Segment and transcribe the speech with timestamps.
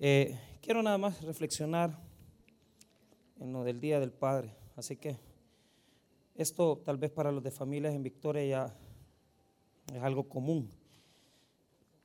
[0.00, 1.98] Eh, quiero nada más reflexionar
[3.40, 4.54] en lo del Día del Padre.
[4.76, 5.16] Así que
[6.36, 8.76] esto tal vez para los de familias en Victoria ya
[9.92, 10.70] es algo común,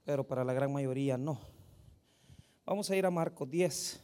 [0.05, 1.39] pero para la gran mayoría no.
[2.65, 4.01] Vamos a ir a Marcos 10.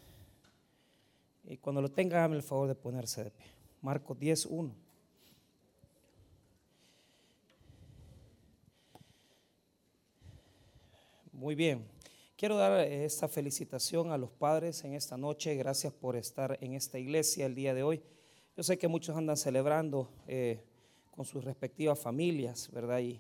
[1.46, 3.48] Y cuando lo tenga, hágame el favor de ponerse de pie.
[3.82, 4.76] Marcos 10, 1.
[11.32, 11.99] Muy bien.
[12.40, 15.56] Quiero dar esta felicitación a los padres en esta noche.
[15.56, 18.02] Gracias por estar en esta iglesia el día de hoy.
[18.56, 20.64] Yo sé que muchos andan celebrando eh,
[21.12, 23.00] con sus respectivas familias, ¿verdad?
[23.00, 23.20] Y,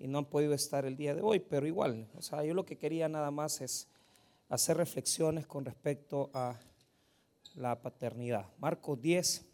[0.00, 2.66] y, no han podido estar el día de hoy, pero igual, o sea, yo lo
[2.66, 3.86] que quería nada más es
[4.48, 6.58] hacer reflexiones con respecto a
[7.54, 8.48] la paternidad.
[8.58, 9.46] Marcos 10,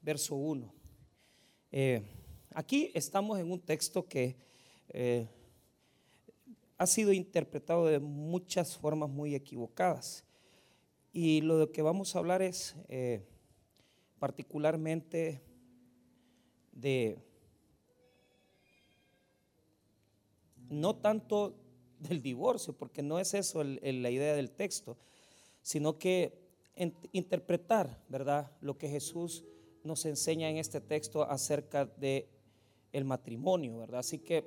[0.00, 0.72] verso 1.
[1.72, 2.02] Eh,
[2.54, 4.34] aquí estamos en un texto que
[4.88, 5.28] eh,
[6.78, 10.24] ha sido interpretado de muchas formas muy equivocadas.
[11.12, 13.24] Y lo de que vamos a hablar es eh,
[14.18, 15.40] particularmente
[16.72, 17.18] de,
[20.68, 21.54] no tanto
[21.98, 24.98] del divorcio, porque no es eso la idea del texto,
[25.62, 26.46] sino que
[27.12, 29.44] interpretar, ¿verdad?, lo que Jesús
[29.82, 32.28] nos enseña en este texto acerca de
[32.92, 34.00] el matrimonio, ¿verdad?
[34.00, 34.44] Así que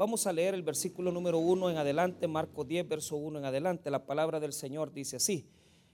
[0.00, 3.90] vamos a leer el versículo número uno en adelante, Marcos 10, verso 1 en adelante.
[3.90, 5.44] La palabra del Señor dice así: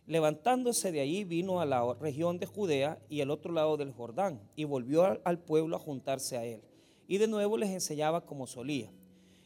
[0.06, 4.40] Levantándose de allí vino a la región de Judea y al otro lado del Jordán
[4.54, 6.62] y volvió al pueblo a juntarse a él.
[7.08, 8.92] Y de nuevo les enseñaba como solía.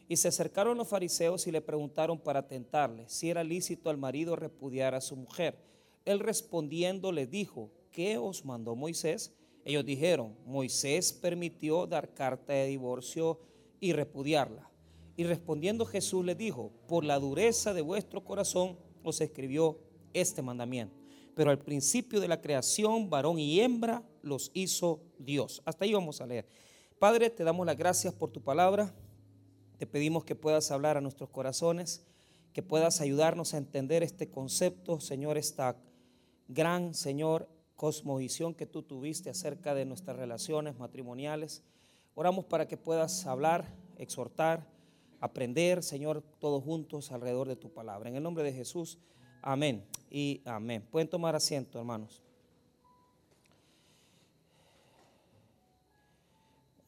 [0.08, 4.36] Y se acercaron los fariseos y le preguntaron para tentarle si era lícito al marido
[4.36, 5.56] repudiar a su mujer.
[6.04, 9.34] Él respondiendo les dijo, ¿qué os mandó Moisés?
[9.64, 13.38] Ellos dijeron, Moisés permitió dar carta de divorcio
[13.80, 14.70] y repudiarla.
[15.16, 19.78] Y respondiendo Jesús les dijo, por la dureza de vuestro corazón os escribió
[20.12, 21.00] este mandamiento.
[21.34, 25.62] Pero al principio de la creación, varón y hembra los hizo Dios.
[25.64, 26.46] Hasta ahí vamos a leer.
[26.98, 28.94] Padre, te damos las gracias por tu palabra.
[29.78, 32.04] Te pedimos que puedas hablar a nuestros corazones,
[32.52, 35.76] que puedas ayudarnos a entender este concepto, Señor, esta
[36.48, 41.62] gran, Señor, cosmovisión que tú tuviste acerca de nuestras relaciones matrimoniales.
[42.14, 43.72] Oramos para que puedas hablar,
[44.02, 44.66] exhortar,
[45.20, 48.08] aprender, Señor, todos juntos alrededor de tu palabra.
[48.08, 48.98] En el nombre de Jesús,
[49.42, 50.86] amén y amén.
[50.90, 52.22] Pueden tomar asiento, hermanos.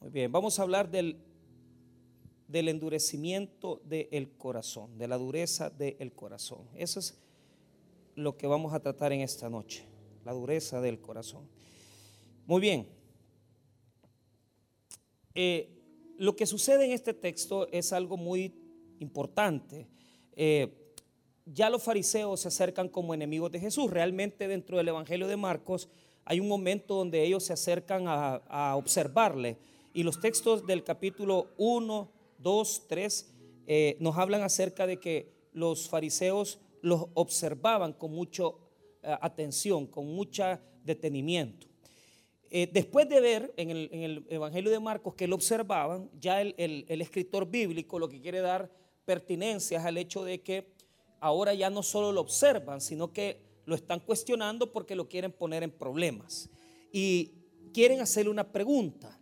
[0.01, 1.17] Muy bien, vamos a hablar del
[2.53, 6.69] del endurecimiento del corazón, de la dureza del corazón.
[6.75, 7.17] Eso es
[8.13, 9.83] lo que vamos a tratar en esta noche,
[10.23, 11.49] la dureza del corazón.
[12.45, 12.87] Muy bien.
[15.33, 15.72] Eh,
[16.17, 18.53] lo que sucede en este texto es algo muy
[18.99, 19.87] importante.
[20.35, 20.73] Eh,
[21.45, 23.91] ya los fariseos se acercan como enemigos de Jesús.
[23.91, 25.89] Realmente dentro del Evangelio de Marcos
[26.25, 29.57] hay un momento donde ellos se acercan a, observarle.
[29.93, 33.33] Y los textos del capítulo 1, 2, 3,
[33.67, 38.45] eh, nos hablan acerca de que los fariseos los observaban con mucha
[39.03, 40.43] eh, atención, con mucho
[40.83, 41.67] detenimiento.
[42.55, 47.49] Eh, después de ver en el, Evangelio de Marcos que lo observaban, ya el, escritor
[47.49, 48.69] bíblico lo que quiere dar
[49.05, 50.71] pertinencia es al hecho de que
[51.19, 55.63] ahora ya no solo lo observan, sino que lo están cuestionando porque lo quieren poner
[55.63, 56.47] en problemas.
[56.91, 57.31] Y
[57.73, 59.19] quieren hacerle una pregunta.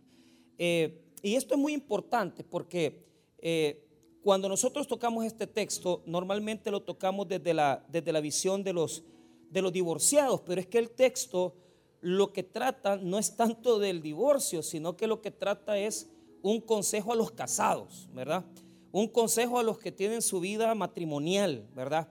[0.58, 3.02] y esto es muy importante porque
[3.38, 3.82] eh,
[4.22, 9.02] cuando nosotros tocamos este texto, normalmente lo tocamos desde la, desde la visión de los,
[9.48, 11.56] de los divorciados, pero es que el texto
[12.02, 16.10] lo que trata no es tanto del divorcio, sino que lo que trata es
[16.42, 18.44] un consejo a los casados, ¿verdad?
[18.90, 22.08] Un consejo a los que tienen su vida matrimonial, ¿verdad?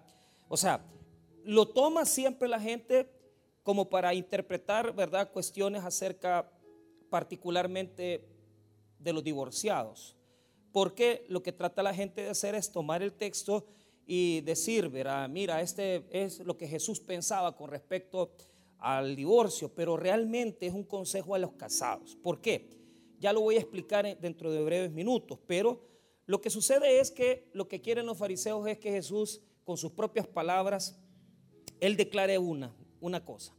[0.48, 0.86] O sea,
[1.44, 3.12] lo toma siempre la gente
[3.64, 5.30] como para interpretar, ¿verdad?
[5.32, 6.50] Cuestiones acerca
[7.10, 8.26] particularmente
[8.98, 10.16] de los divorciados.
[10.72, 13.66] Porque lo que trata la gente de hacer es tomar el texto
[14.06, 18.32] y decir, verá, mira, este es lo que Jesús pensaba con respecto
[18.82, 22.18] al divorcio, pero realmente es un consejo a los casados.
[22.18, 22.68] ¿Por qué?
[23.20, 25.82] Ya lo voy a explicar dentro de breves minutos, pero
[26.26, 29.92] lo que sucede es que lo que quieren los fariseos es que Jesús, con sus
[29.92, 31.00] propias palabras,
[31.80, 33.56] él declare una, una cosa.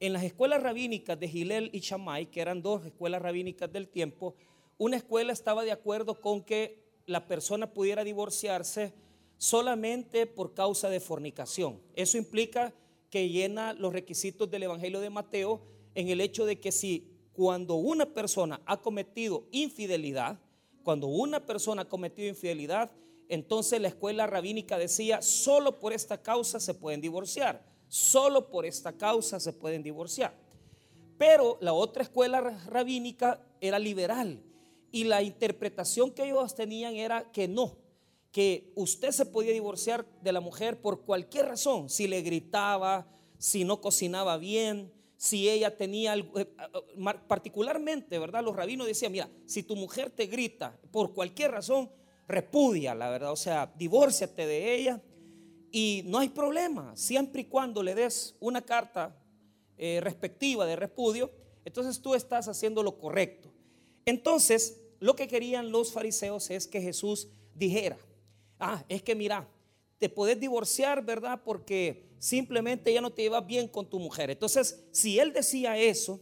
[0.00, 4.34] En las escuelas rabínicas de Gilel y Shammai, que eran dos escuelas rabínicas del tiempo,
[4.78, 8.92] una escuela estaba de acuerdo con que la persona pudiera divorciarse
[9.38, 11.80] solamente por causa de fornicación.
[11.94, 12.74] Eso implica
[13.16, 15.62] que llena los requisitos del Evangelio de Mateo
[15.94, 20.38] en el hecho de que si cuando una persona ha cometido infidelidad,
[20.82, 22.90] cuando una persona ha cometido infidelidad,
[23.30, 28.92] entonces la escuela rabínica decía, solo por esta causa se pueden divorciar, solo por esta
[28.92, 30.34] causa se pueden divorciar.
[31.16, 34.42] Pero la otra escuela rabínica era liberal
[34.92, 37.78] y la interpretación que ellos tenían era que no,
[38.36, 43.64] que usted se podía divorciar de la mujer por cualquier razón, si le gritaba, si
[43.64, 46.46] no cocinaba bien, si ella tenía algo, eh,
[47.28, 48.44] particularmente, ¿verdad?
[48.44, 51.90] Los rabinos decían, mira, si tu mujer te grita por cualquier razón,
[52.28, 55.00] repudia, la verdad, o sea, divórciate de ella
[55.72, 59.16] y no hay problema, siempre y cuando le des una carta
[59.78, 61.30] eh, respectiva de repudio,
[61.64, 63.50] entonces tú estás haciendo lo correcto.
[64.04, 67.96] Entonces, lo que querían los fariseos es que Jesús dijera,
[68.58, 69.48] ah, es que mira,
[69.98, 71.40] te puedes divorciar, ¿verdad?
[71.44, 74.30] Porque simplemente ya no te llevas bien con tu mujer.
[74.30, 76.20] Entonces, si él decía eso,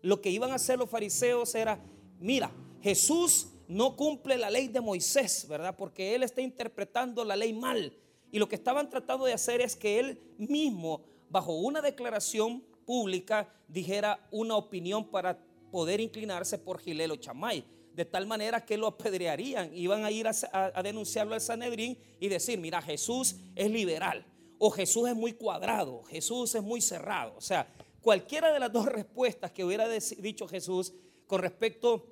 [0.00, 1.80] lo que iban a hacer los fariseos era,
[2.18, 2.50] mira,
[2.80, 5.76] Jesús no cumple la ley de Moisés, ¿verdad?
[5.76, 7.96] Porque él está interpretando la ley mal.
[8.30, 13.48] Y lo que estaban tratando de hacer es que él mismo, bajo una declaración pública,
[13.68, 15.38] dijera una opinión para
[15.70, 20.82] poder inclinarse por Gilelo Chamay de tal manera que lo apedrearían, iban a ir a,
[20.82, 24.24] denunciarlo al Sanedrín y decir, mira, Jesús es liberal,
[24.58, 27.34] o Jesús es muy cuadrado, Jesús es muy cerrado.
[27.36, 27.66] O sea,
[28.00, 30.94] cualquiera de las dos respuestas que hubiera dicho Jesús
[31.26, 32.06] con respecto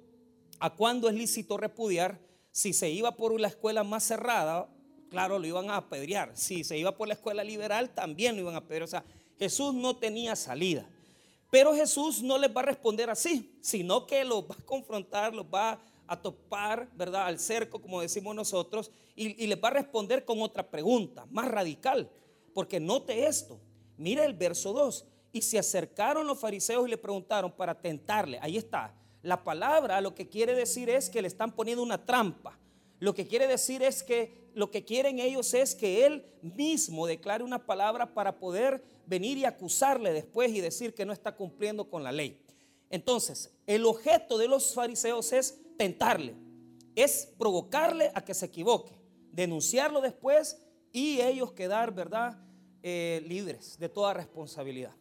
[0.58, 2.18] a cuándo es lícito repudiar,
[2.52, 4.68] si se iba por la escuela más cerrada,
[5.08, 6.32] claro, lo iban a apedrear.
[6.34, 8.84] Si se iba por la escuela liberal, también lo iban a apedrear.
[8.84, 9.04] O sea,
[9.38, 10.86] Jesús no tenía salida.
[11.50, 15.46] Pero Jesús no les va a responder así, sino que los va a confrontar, los
[15.46, 17.26] va a topar, ¿verdad?
[17.26, 22.08] Al cerco, como decimos nosotros, y, les va a responder con otra pregunta, más radical.
[22.54, 23.60] Porque note esto,
[23.96, 25.04] mire el verso 2.
[25.32, 28.38] Y se acercaron los fariseos y le preguntaron para tentarle.
[28.42, 28.94] Ahí está.
[29.22, 32.58] La palabra lo que quiere decir es que le están poniendo una trampa.
[32.98, 37.44] Lo que quiere decir es que lo que quieren ellos es que él mismo declare
[37.44, 42.04] una palabra para poder venir y acusarle después y decir que no está cumpliendo con
[42.04, 42.40] la ley.
[42.88, 46.36] Entonces, el objeto de los fariseos es tentarle,
[46.94, 48.92] es provocarle a que se equivoque,
[49.32, 50.62] denunciarlo después
[50.92, 52.38] y ellos quedar, ¿verdad?,
[52.84, 54.94] eh, libres de toda responsabilidad.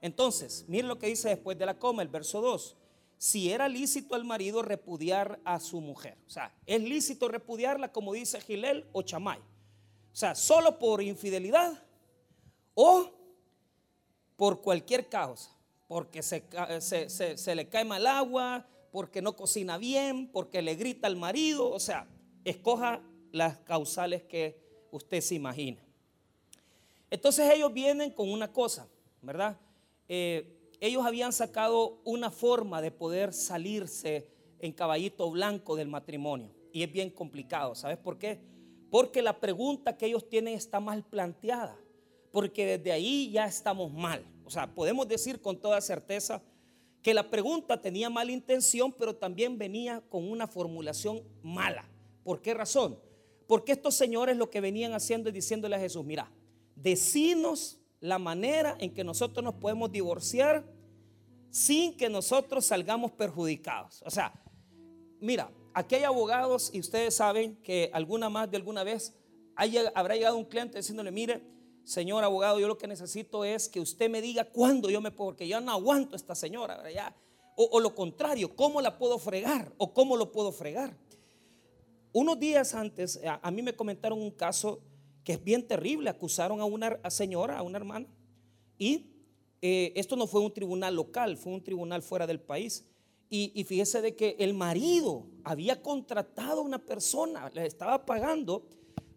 [0.00, 2.76] Entonces, miren lo que dice después de la coma, el verso 2.
[3.16, 6.18] Si era lícito al marido repudiar a su mujer.
[6.26, 9.38] O sea, es lícito repudiarla como dice Gilel o Chamay.
[9.38, 11.80] O sea, solo por infidelidad
[12.74, 13.21] o
[14.36, 15.50] por cualquier causa,
[15.88, 21.70] porque se, le cae mal agua, porque no cocina bien, porque le grita al marido,
[21.70, 22.06] o sea,
[22.44, 25.82] escoja las causales que usted se imagina.
[27.10, 28.88] Entonces ellos vienen con una cosa,
[29.20, 29.58] ¿verdad?
[30.08, 36.50] Eh, ellos habían sacado una forma de poder salirse en caballito blanco del matrimonio.
[36.72, 38.40] Y es bien complicado, ¿sabes por qué?
[38.90, 41.78] Porque la pregunta que ellos tienen está mal planteada.
[42.32, 44.24] Porque desde ahí ya estamos mal.
[44.44, 46.42] O sea, podemos decir con toda certeza
[47.02, 51.88] que la pregunta tenía mala intención, pero también venía con una formulación mala.
[52.24, 52.98] ¿Por qué razón?
[53.46, 56.30] Porque estos señores lo que venían haciendo es diciéndole a Jesús, mira,
[56.76, 60.64] decinos la manera en que nosotros nos podemos divorciar
[61.50, 64.02] sin que nosotros salgamos perjudicados.
[64.06, 64.32] O sea,
[65.20, 69.14] mira, aquí hay abogados y ustedes saben que alguna más de alguna vez
[69.94, 71.42] habrá llegado un cliente diciéndole, mire,
[71.84, 75.30] señor abogado, yo lo que necesito es que usted me diga cuándo yo me puedo,
[75.30, 77.14] porque yo no aguanto a esta señora, ya.
[77.54, 79.72] O, lo contrario, ¿cómo la puedo fregar?
[79.76, 80.96] ¿O cómo lo puedo fregar?
[82.12, 84.80] Unos días antes, a, mí me comentaron un caso
[85.22, 86.08] que es bien terrible.
[86.08, 88.06] Acusaron a una señora, a una hermana,
[88.78, 89.12] y
[89.60, 92.86] eh, esto no fue un tribunal local, fue un tribunal fuera del país.
[93.28, 98.66] Y, y, fíjese de que el marido había contratado a una persona, le estaba pagando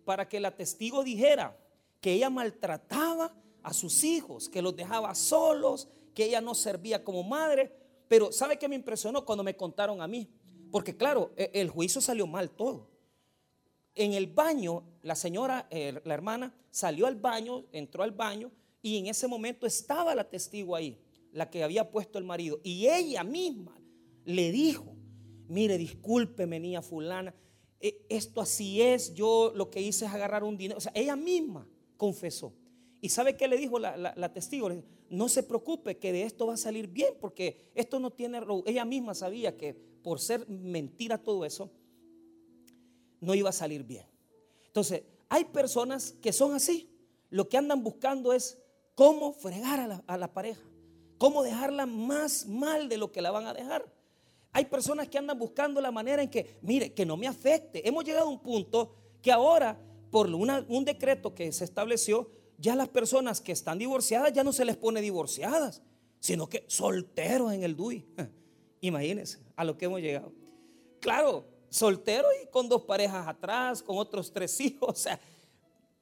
[0.05, 1.57] para que la testigo dijera,
[2.05, 7.23] que ella maltrataba a sus hijos, que los dejaba solos, que ella no servía como
[7.23, 7.75] madre.
[8.07, 10.29] Pero ¿sabe qué me impresionó cuando me contaron a mí?
[10.71, 12.91] Porque claro, e, el juicio salió mal todo.
[13.95, 18.51] En el baño, la señora, eh, la hermana, salió al baño, entró al baño
[18.83, 22.59] y en ese momento estaba la testigo ahí, la que había puesto el marido.
[22.61, 23.75] Y ella misma
[24.25, 24.95] le dijo,
[25.47, 27.33] mire, discúlpeme, niña fulana,
[27.79, 30.77] e, esto así es, yo lo que hice es agarrar un dinero.
[30.77, 31.67] O sea, ella misma
[31.97, 32.53] confesó.
[33.01, 34.69] ¿Y sabe qué le dijo la, testigo?
[35.09, 38.41] no se preocupe que de esto va a salir bien, porque esto no tiene...
[38.65, 41.71] Ella misma sabía que por ser mentira todo eso,
[43.21, 44.05] no iba a salir bien.
[44.67, 46.89] Entonces, hay personas que son así.
[47.29, 48.57] Lo que andan buscando es
[48.93, 50.61] cómo fregar a la, a la pareja,
[51.17, 53.91] cómo dejarla más mal de lo que la van a dejar.
[54.51, 57.87] Hay personas que andan buscando la manera en que, mire, que no me afecte.
[57.87, 59.77] Hemos llegado a un punto que ahora,
[60.11, 64.65] por un decreto que se estableció, ya las personas que están divorciadas ya no se
[64.65, 65.81] les pone divorciadas,
[66.19, 68.05] sino que solteros en el DUI.
[68.81, 70.31] Imagínense a lo que hemos llegado.
[70.99, 74.89] Claro, soltero y con dos parejas atrás, con otros tres hijos.
[74.89, 75.19] O sea,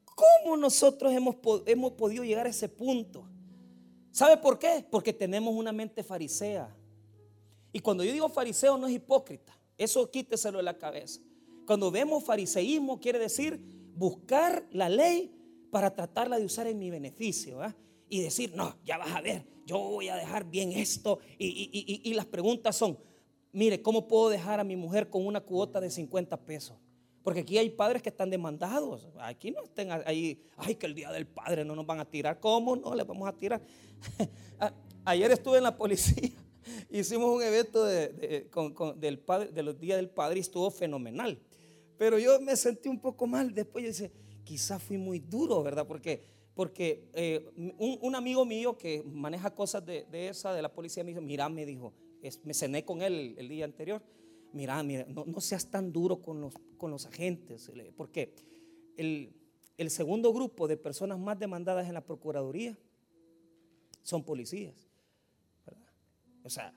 [0.04, 3.26] ¿cómo nosotros hemos, hemos podido llegar a ese punto?
[4.10, 4.86] ¿Sabe por qué?
[4.88, 6.72] Porque tenemos una mente farisea.
[7.72, 11.20] Y cuando yo digo fariseo no es hipócrita, eso quíteselo de la cabeza.
[11.66, 13.60] Cuando vemos fariseísmo quiere decir
[13.96, 15.30] buscar la ley
[15.70, 17.60] para tratarla de usar en mi beneficio.
[18.08, 21.18] Y decir, no, ya vas a ver, yo voy a dejar bien esto.
[21.38, 22.98] Y, las preguntas son,
[23.52, 26.76] mire, ¿cómo puedo dejar a mi mujer con una cuota de 50 pesos?
[27.22, 29.08] Porque aquí hay padres que están demandados.
[29.18, 32.38] Aquí no estén ahí, ay, que el día del padre no nos van a tirar.
[32.38, 33.62] ¿Cómo no les vamos a tirar?
[35.06, 36.30] Ayer estuve en la policía.
[36.90, 41.40] Hicimos un evento del padre, de los días del padre y estuvo fenomenal.
[41.98, 43.52] Pero yo me sentí un poco mal.
[43.54, 44.12] Después yo dije,
[44.44, 45.86] quizás fui muy duro, ¿verdad?
[45.86, 46.22] Porque,
[46.54, 51.20] porque eh, un, amigo mío que maneja cosas de, esa, de la policía, me dijo,
[51.20, 51.92] mira, me dijo,
[52.44, 54.02] me cené con él el, día anterior,
[54.52, 58.34] mira, mira, no, seas tan duro con los, con los agentes, porque
[58.96, 59.32] el,
[59.76, 62.78] el segundo grupo de personas más demandadas en la Procuraduría
[64.02, 64.88] son policías,
[65.66, 65.88] ¿verdad?
[66.42, 66.74] O sea,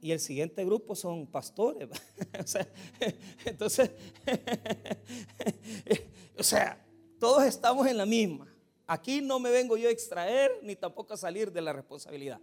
[0.00, 1.88] y el siguiente grupo son pastores.
[3.44, 3.90] entonces,
[6.38, 6.84] o sea,
[7.18, 8.52] todos estamos en la misma.
[8.86, 12.40] Aquí no me vengo yo a extraer ni tampoco a salir de la responsabilidad.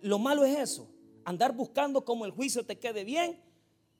[0.00, 0.88] Lo malo es eso,
[1.24, 3.40] andar buscando cómo el juicio te quede bien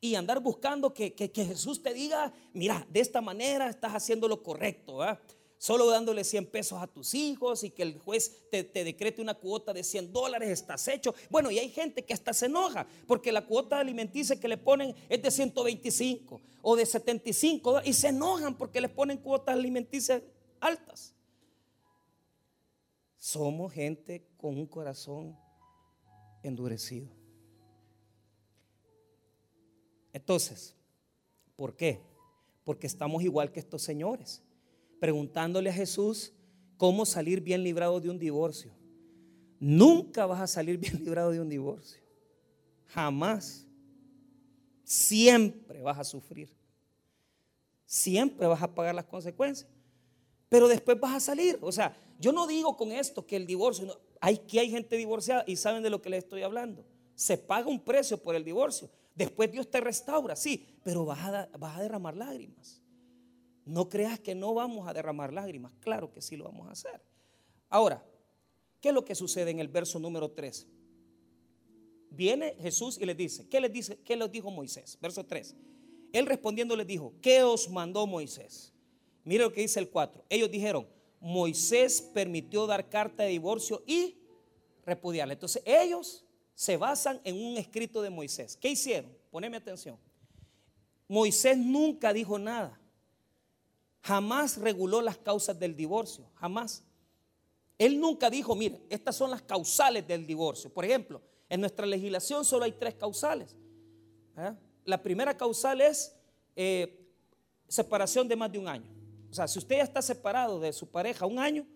[0.01, 4.43] y andar buscando que, que, Jesús te diga, mira, de esta manera estás haciendo lo
[4.43, 5.01] correcto.
[5.61, 9.75] Solo dándole 100 pesos a tus hijos y que el juez te, decrete una cuota
[9.75, 11.15] de 100 dólares, estás hecho.
[11.29, 14.95] Bueno, y hay gente que hasta se enoja porque la cuota alimenticia que le ponen
[15.11, 20.23] es de 125 o de 75 y se enojan porque les ponen cuotas alimenticias
[20.61, 21.15] altas.
[23.19, 25.37] Somos gente con un corazón
[26.43, 27.11] endurecido.
[30.15, 30.75] Entonces,
[31.55, 32.01] ¿por qué?
[32.65, 34.43] Porque estamos igual que estos señores
[35.01, 36.33] preguntándole a Jesús
[36.77, 38.71] cómo salir bien librado de un divorcio.
[39.59, 42.01] Nunca vas a salir bien librado de un divorcio.
[42.87, 43.67] Jamás.
[44.85, 46.49] Siempre vas a sufrir.
[47.87, 49.69] Siempre vas a pagar las consecuencias.
[50.49, 51.59] Pero después vas a salir.
[51.61, 55.45] O sea, yo no digo con esto que el divorcio, hay que hay gente divorciada
[55.47, 56.85] y saben de lo que les estoy hablando.
[57.15, 58.91] Se paga un precio por el divorcio.
[59.15, 62.83] Después Dios te restaura, sí, pero vas a, vas a derramar lágrimas.
[63.71, 65.73] No creas que no vamos a derramar lágrimas.
[65.79, 67.01] Claro que sí lo vamos a hacer.
[67.69, 68.05] Ahora,
[68.81, 70.67] ¿qué es lo que sucede en el verso número 3?
[72.11, 74.01] Viene Jesús y les dice, ¿qué les dice?
[74.05, 74.99] ¿Qué les dijo Moisés?
[75.01, 75.55] Verso 3.
[76.13, 78.73] Él respondiendo les dijo, ¿qué os mandó Moisés?
[79.23, 80.25] Mire lo que dice el 4.
[80.29, 80.89] Ellos dijeron,
[81.21, 84.17] Moisés permitió dar carta de divorcio y
[84.85, 85.35] repudiarla.
[85.35, 86.25] Entonces ellos
[86.57, 88.57] se basan en un escrito de Moisés.
[88.57, 89.17] ¿Qué hicieron?
[89.31, 89.97] Poneme atención.
[91.07, 92.80] Moisés nunca dijo nada
[94.03, 96.85] jamás reguló las causas del divorcio, jamás.
[97.79, 100.71] Él nunca dijo, mire, estas son las causales del divorcio.
[100.73, 103.57] Por ejemplo, en nuestra legislación solo hay tres causales.
[104.85, 106.15] La primera causal es
[106.57, 107.07] eh,
[107.69, 108.91] separación de más de un año.
[109.31, 111.67] O sea, si usted ya está separado de su pareja un año,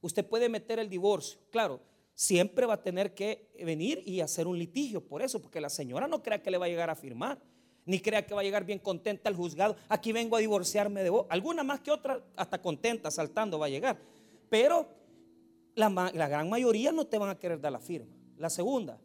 [0.00, 1.38] usted puede meter el divorcio.
[1.50, 1.80] Claro,
[2.14, 6.06] siempre va a tener que venir y hacer un litigio por eso, porque la señora
[6.06, 7.40] no crea que le va a llegar a firmar
[7.84, 9.76] ni crea que va a llegar bien contenta al juzgado.
[9.88, 11.26] Aquí vengo a divorciarme de vos.
[11.28, 13.98] Alguna más que otra, hasta contenta, saltando va a llegar.
[14.48, 14.88] Pero
[15.74, 15.88] la,
[16.28, 18.14] gran mayoría no te van a querer dar la firma.
[18.36, 18.98] La segunda,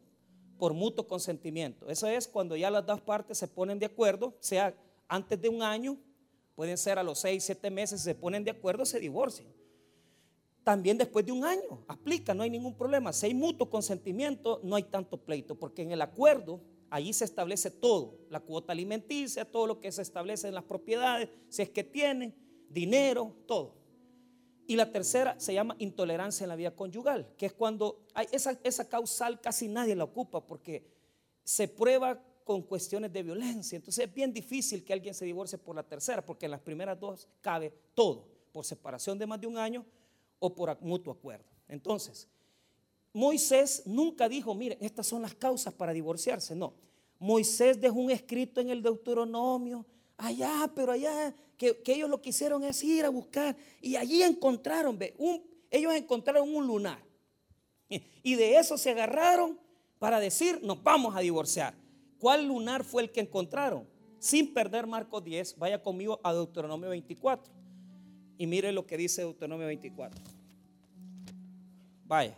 [0.57, 1.89] por mutuo consentimiento.
[1.89, 4.73] Eso es cuando ya las dos partes se ponen de acuerdo, sea
[5.07, 5.97] antes de un año,
[6.55, 9.47] pueden ser a los seis, siete meses, se ponen de acuerdo, se divorcian.
[10.63, 13.13] También después de un año, aplica, no hay ningún problema.
[13.13, 17.71] Si hay mutuo consentimiento, no hay tanto pleito, porque en el acuerdo Allí se establece
[17.71, 21.83] todo, la cuota alimenticia, todo lo que se establece en las propiedades, si es que
[21.83, 22.33] tienen,
[22.69, 23.75] dinero, todo.
[24.67, 28.59] Y la tercera se llama intolerancia en la vida conyugal, que es cuando hay esa,
[28.63, 30.85] esa causal casi nadie la ocupa porque
[31.43, 33.75] se prueba con cuestiones de violencia.
[33.75, 36.99] Entonces es bien difícil que alguien se divorcie por la tercera, porque en las primeras
[36.99, 39.85] dos cabe todo, por separación de más de un año
[40.39, 41.45] o por mutuo acuerdo.
[41.67, 42.27] Entonces,
[43.17, 46.55] Moisés nunca dijo, miren, estas son las causas para divorciarse.
[46.55, 46.75] No.
[47.17, 49.85] Moisés dejó un escrito en el Deuteronomio,
[50.17, 53.57] allá, pero allá, que, ellos lo que hicieron es ir a buscar.
[53.81, 54.99] Y allí encontraron,
[55.71, 57.03] ellos encontraron un lunar.
[57.89, 59.59] Y de eso se agarraron
[59.97, 61.73] para decir, nos vamos a divorciar.
[62.19, 63.87] ¿Cuál lunar fue el que encontraron?
[64.19, 67.53] sin perder Marcos 10, vaya conmigo a Deuteronomio 24.
[68.37, 70.23] Y mire lo que dice Deuteronomio 24.
[72.05, 72.37] Vaya.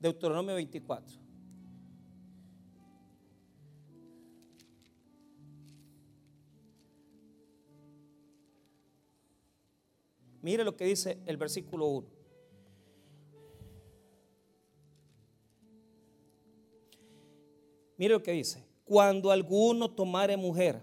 [0.00, 1.20] Deuteronomio 24.
[10.42, 12.08] Mire lo que dice el versículo 1.
[17.98, 18.64] Mire lo que dice.
[18.84, 20.82] Cuando alguno tomare mujer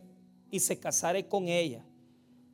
[0.51, 1.83] y se casare con ella,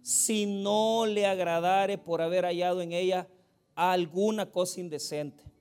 [0.01, 3.27] si no le agradare por haber hallado en ella
[3.75, 5.52] alguna cosa indecente,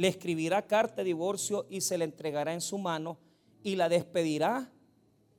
[0.00, 3.18] le escribirá carta de divorcio y se la entregará en su mano
[3.62, 4.72] y la despedirá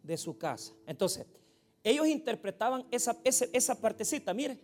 [0.03, 0.72] de su casa.
[0.86, 1.25] Entonces,
[1.84, 4.60] ellos interpretaban esa, esa, partecita, mire,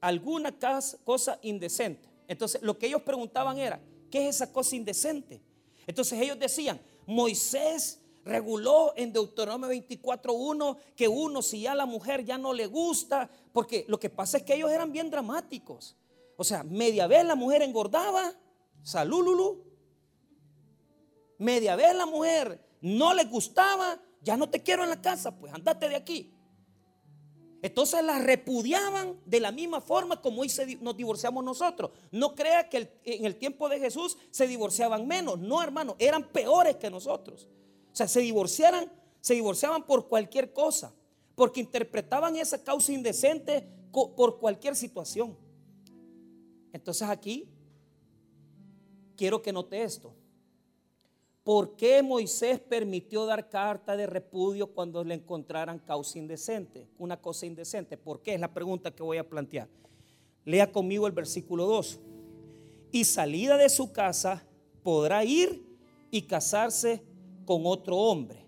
[0.00, 0.56] alguna
[1.02, 2.08] cosa indecente.
[2.28, 3.80] Entonces, lo que ellos preguntaban era,
[4.12, 5.42] ¿qué es esa cosa indecente?
[5.88, 12.38] Entonces ellos decían, Moisés reguló en Deuteronomio 24.1 que uno, si ya la mujer ya
[12.38, 15.96] no le gusta, porque lo que pasa es que ellos eran bien dramáticos.
[16.36, 18.32] O sea, media vez la mujer engordaba,
[18.82, 19.64] salúlulu.
[21.38, 25.52] Media vez la mujer no le gustaba, ya no te quiero en la casa, pues
[25.52, 26.34] andate de aquí.
[27.62, 31.90] Entonces las repudiaban de la misma forma como hoy nos divorciamos nosotros.
[32.10, 35.38] No crea que en el tiempo de Jesús se divorciaban menos.
[35.38, 37.48] No, hermano, eran peores que nosotros.
[37.92, 40.94] O sea, se divorciaran, se divorciaban por cualquier cosa,
[41.34, 45.36] porque interpretaban esa causa indecente por cualquier situación.
[46.72, 47.48] Entonces aquí
[49.20, 50.14] quiero que note esto.
[51.44, 56.88] ¿Por qué Moisés permitió dar carta de repudio cuando le encontraran causa indecente?
[56.98, 57.98] Una cosa indecente.
[57.98, 58.32] ¿Por qué?
[58.32, 59.68] Es la pregunta que voy a plantear.
[60.46, 62.00] Lea conmigo el versículo 2.
[62.92, 64.42] Y salida de su casa
[64.82, 65.66] podrá ir
[66.10, 67.02] y casarse
[67.44, 68.46] con otro hombre.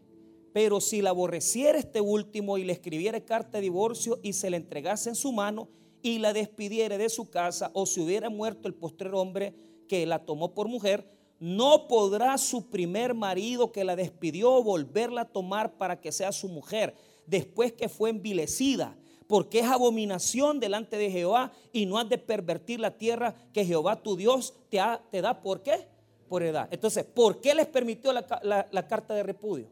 [0.54, 4.56] Pero si la aborreciera este último y le escribiera carta de divorcio y se le
[4.56, 5.68] entregase en su mano
[6.00, 9.54] y la despidiera de su casa o si hubiera muerto el postrer hombre
[9.88, 15.28] que la tomó por mujer, no podrá su primer marido que la despidió volverla a
[15.28, 16.94] tomar para que sea su mujer
[17.26, 22.80] después que fue envilecida, porque es abominación delante de Jehová y no has de pervertir
[22.80, 25.40] la tierra que Jehová tu Dios te, te da.
[25.40, 25.88] ¿Por qué?
[26.28, 26.68] Por edad.
[26.70, 29.68] Entonces, ¿por qué les permitió la, la carta de repudio?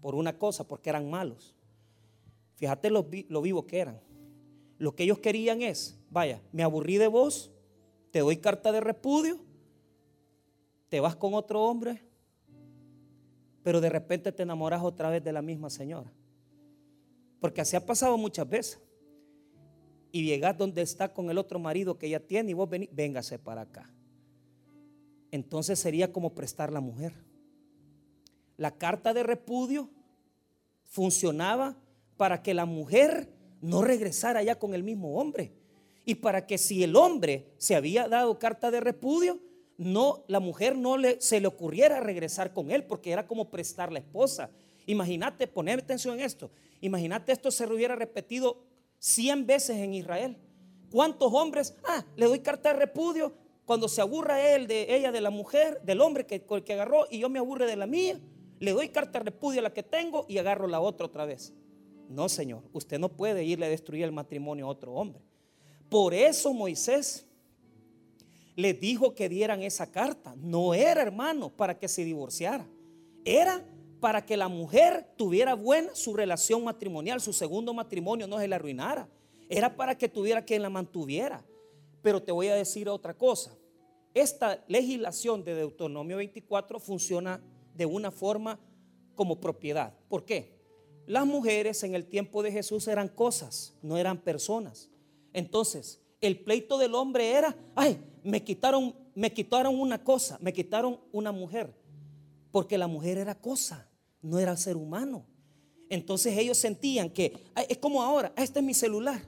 [0.00, 1.54] Por una cosa, porque eran malos.
[2.56, 4.00] Fíjate lo, lo vivo que eran.
[4.78, 7.51] Lo que ellos querían es, vaya, me aburrí de vos,
[8.12, 9.40] te doy carta de repudio
[10.92, 12.02] te vas con otro hombre,
[13.62, 16.12] pero de repente te enamoras otra vez de la misma señora.
[17.40, 18.78] Porque así ha pasado muchas veces.
[20.10, 23.38] Y llegas donde está con el otro marido que ella tiene y vos venís, véngase
[23.38, 23.90] para acá.
[25.30, 27.14] Entonces sería como prestar la mujer.
[28.58, 29.88] La carta de repudio
[30.84, 31.74] funcionaba
[32.18, 35.54] para que la mujer no regresara ya con el mismo hombre.
[36.04, 39.38] Y para que si el hombre se había dado carta de repudio,
[39.78, 43.98] no, la mujer no se le ocurriera regresar con él porque era como prestar la
[43.98, 44.50] esposa.
[44.86, 46.50] Imagínate, poner atención en esto.
[46.80, 48.64] Imagínate esto se hubiera repetido
[48.98, 50.36] 100 veces en Israel.
[50.90, 51.74] ¿Cuántos hombres?
[51.84, 53.32] Ah, le doy carta de repudio
[53.64, 57.20] cuando se aburra él de ella, de la mujer, del hombre que, que agarró y
[57.20, 58.20] yo me aburre de la mía.
[58.58, 61.52] Le doy carta de repudio a la que tengo y agarro la otra otra vez.
[62.08, 65.22] No, Señor, usted no puede irle a destruir el matrimonio a otro hombre.
[65.92, 67.26] Por eso Moisés
[68.56, 70.34] les dijo que dieran esa carta.
[70.38, 72.66] No era, hermano, para que se divorciara.
[73.26, 73.62] Era
[74.00, 78.54] para que la mujer tuviera buena su relación matrimonial, su segundo matrimonio no se le
[78.54, 79.06] arruinara.
[79.50, 81.44] Era para que tuviera quien la mantuviera.
[82.00, 83.54] Pero te voy a decir otra cosa.
[84.14, 87.38] Esta legislación de Deuteronomio 24 funciona
[87.74, 88.58] de una forma
[89.14, 89.92] como propiedad.
[90.08, 90.58] ¿Por qué?
[91.04, 94.88] Las mujeres en el tiempo de Jesús eran cosas, no eran personas.
[95.32, 101.00] Entonces, el pleito del hombre era, ay, me quitaron, me quitaron una cosa, me quitaron
[101.12, 101.74] una mujer,
[102.50, 103.88] porque la mujer era cosa,
[104.20, 105.26] no era ser humano.
[105.88, 107.36] Entonces ellos sentían que
[107.68, 109.20] es como ahora, este es mi celular.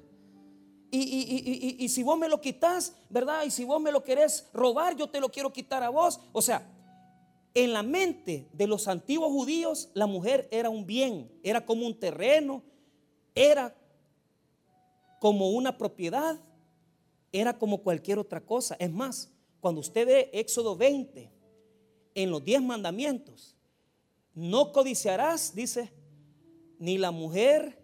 [0.91, 3.43] Y, y, si vos me lo quitas, ¿verdad?
[3.45, 6.21] Y si vos me lo querés robar, yo te lo quiero quitar a vos.
[6.33, 6.71] O sea,
[7.53, 11.99] en la mente de los antiguos judíos, la mujer era un bien, era como un
[11.99, 12.63] terreno,
[13.35, 13.75] era
[15.25, 16.39] como una propiedad
[17.33, 18.77] era como cualquier otra cosa.
[18.79, 21.33] Es más, cuando usted ve Éxodo 20,
[22.15, 23.57] en los 10 mandamientos,
[24.35, 25.95] no codiciarás, dice,
[26.79, 27.83] ni la mujer,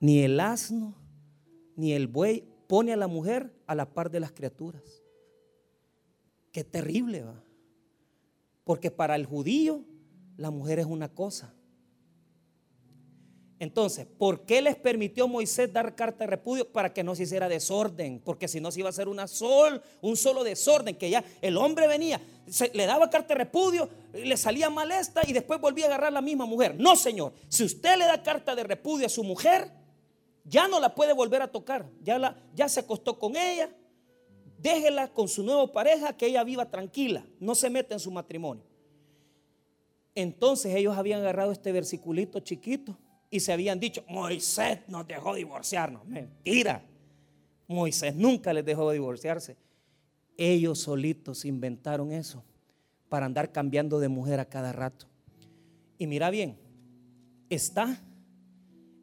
[0.00, 0.94] ni el asno,
[1.76, 2.46] ni el buey.
[2.68, 5.02] Pone a la mujer a la par de las criaturas.
[6.52, 7.42] Qué terrible va.
[8.64, 9.82] Porque para el judío
[10.36, 11.54] la mujer es una cosa.
[13.60, 16.72] Entonces, ¿por qué les permitió Moisés dar carta de repudio?
[16.72, 19.82] Para que no se hiciera desorden, porque si no se iba a hacer una sol,
[20.00, 22.22] un solo desorden, que ya el hombre venía,
[22.72, 26.22] le daba carta de repudio, le salía mal esta y después volvía a agarrar la
[26.22, 26.74] misma mujer.
[26.78, 29.70] No, señor, si usted le da carta de repudio a su mujer,
[30.44, 33.70] ya no la puede volver a tocar, ya, la, ya se acostó con ella,
[34.56, 38.64] déjela con su nueva pareja, que ella viva tranquila, no se meta en su matrimonio.
[40.14, 42.96] Entonces ellos habían agarrado este versiculito chiquito
[43.30, 46.04] y se habían dicho, Moisés nos dejó divorciarnos.
[46.04, 46.84] Mentira.
[47.68, 49.56] Moisés nunca les dejó divorciarse.
[50.36, 52.42] Ellos solitos inventaron eso
[53.08, 55.06] para andar cambiando de mujer a cada rato.
[55.96, 56.58] Y mira bien,
[57.48, 58.02] está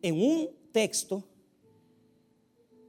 [0.02, 1.24] en un texto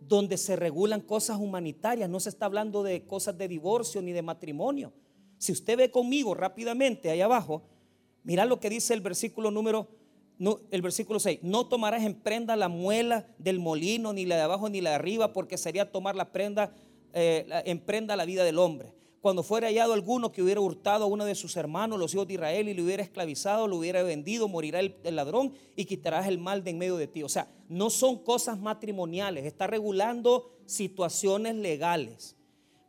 [0.01, 4.23] donde se regulan cosas humanitarias, no se está hablando de cosas de divorcio ni de
[4.23, 4.93] matrimonio.
[5.37, 7.63] Si usted ve conmigo rápidamente ahí abajo,
[8.25, 9.98] mira lo que dice el versículo número
[10.39, 14.69] el versículo 6, no tomarás en prenda la muela del molino, ni la de abajo
[14.69, 16.73] ni la de arriba, porque sería tomar la prenda,
[17.13, 18.93] eh, en prenda la vida del hombre.
[19.21, 22.35] Cuando fuera hallado alguno que hubiera hurtado a uno de sus hermanos, los hijos de
[22.35, 26.39] Israel, y lo hubiera esclavizado, lo hubiera vendido, morirá el, el ladrón y quitarás el
[26.39, 27.25] mal de en medio de ti.
[27.25, 32.37] O sea, no son cosas matrimoniales, está regulando situaciones legales.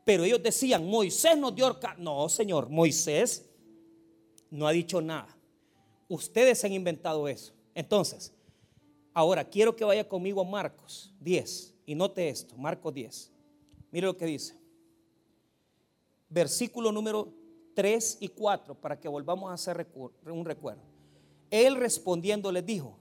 [0.06, 1.80] Pero ellos decían, Moisés nos dio...
[1.98, 3.50] No, Señor, Moisés
[4.52, 5.39] no ha dicho nada.
[6.10, 7.54] Ustedes han inventado eso.
[7.74, 8.34] Entonces,
[9.14, 13.32] ahora quiero que vaya conmigo a Marcos 10 y note esto, Marcos 10.
[13.92, 14.58] Mire lo que dice.
[16.28, 17.32] Versículo número
[17.76, 19.88] 3 y 4 para que volvamos a hacer
[20.26, 20.82] un recuerdo.
[21.52, 22.98] Él respondiendo les dijo,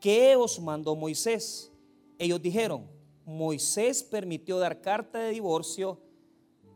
[0.00, 1.72] ¿qué os mandó Moisés?
[2.18, 2.86] Ellos dijeron,
[3.24, 5.98] Moisés permitió dar carta de divorcio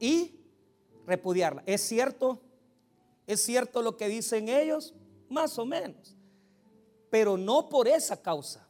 [0.01, 0.37] y
[1.07, 1.63] repudiarla.
[1.67, 2.41] ¿Es cierto?
[3.27, 4.95] ¿Es cierto lo que dicen ellos?
[5.31, 6.17] Más o menos.
[7.11, 8.69] Pero no por esa causa.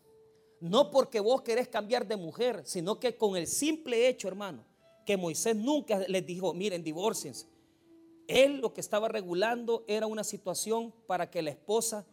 [0.60, 4.64] No porque vos querés cambiar de mujer, sino que con el simple hecho, hermano,
[5.06, 7.46] que Moisés nunca les dijo, miren, divorciense.
[8.26, 12.06] Él lo que estaba regulando era una situación para que la esposa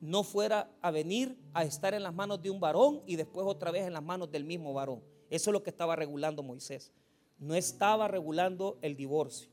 [0.00, 3.70] no fuera a venir a estar en las manos de un varón y después otra
[3.70, 5.02] vez en las manos del mismo varón.
[5.28, 6.92] Eso es lo que estaba regulando Moisés.
[7.38, 9.48] No estaba regulando el divorcio.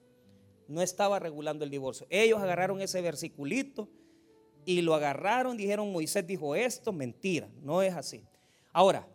[0.68, 2.08] No estaba regulando el divorcio.
[2.10, 3.90] Ellos agarraron ese versiculito
[4.68, 8.26] y lo agarraron, dijeron, Moisés dijo esto, mentira, no es así.
[8.74, 9.08] Ahora,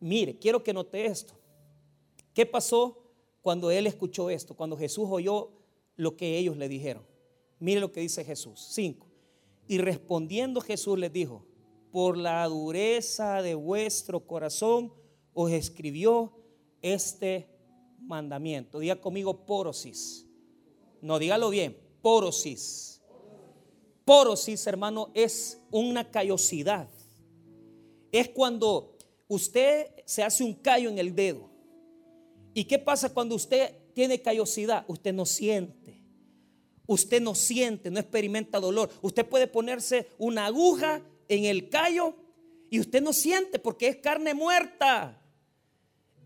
[0.00, 1.32] mire, quiero que note esto.
[2.34, 2.98] ¿Qué pasó
[3.40, 4.56] cuando él escuchó esto?
[4.56, 5.52] Cuando Jesús oyó
[5.94, 7.04] lo que ellos le dijeron.
[7.60, 8.66] Mire lo que dice Jesús.
[8.72, 9.06] 5.
[9.68, 11.46] Y respondiendo Jesús les dijo,
[11.92, 14.92] por la dureza de vuestro corazón
[15.34, 16.32] os escribió
[16.82, 17.48] este
[18.00, 18.80] mandamiento.
[18.80, 20.26] Diga conmigo porosis.
[21.00, 22.95] No, dígalo bien, porosis
[24.06, 26.88] Porosis, hermano, es una callosidad.
[28.12, 31.50] Es cuando usted se hace un callo en el dedo.
[32.54, 34.84] ¿Y qué pasa cuando usted tiene callosidad?
[34.86, 36.04] Usted no siente.
[36.86, 38.90] Usted no siente, no experimenta dolor.
[39.02, 42.14] Usted puede ponerse una aguja en el callo
[42.70, 45.20] y usted no siente porque es carne muerta.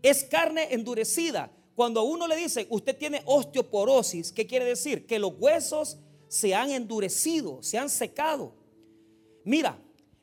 [0.03, 1.51] Es carne endurecida.
[1.73, 5.07] Cuando a uno le dice, usted tiene osteoporosis, ¿qué quiere decir?
[5.07, 5.97] Que los huesos
[6.31, 8.53] se han endurecido, se han secado.
[9.43, 9.77] Mira,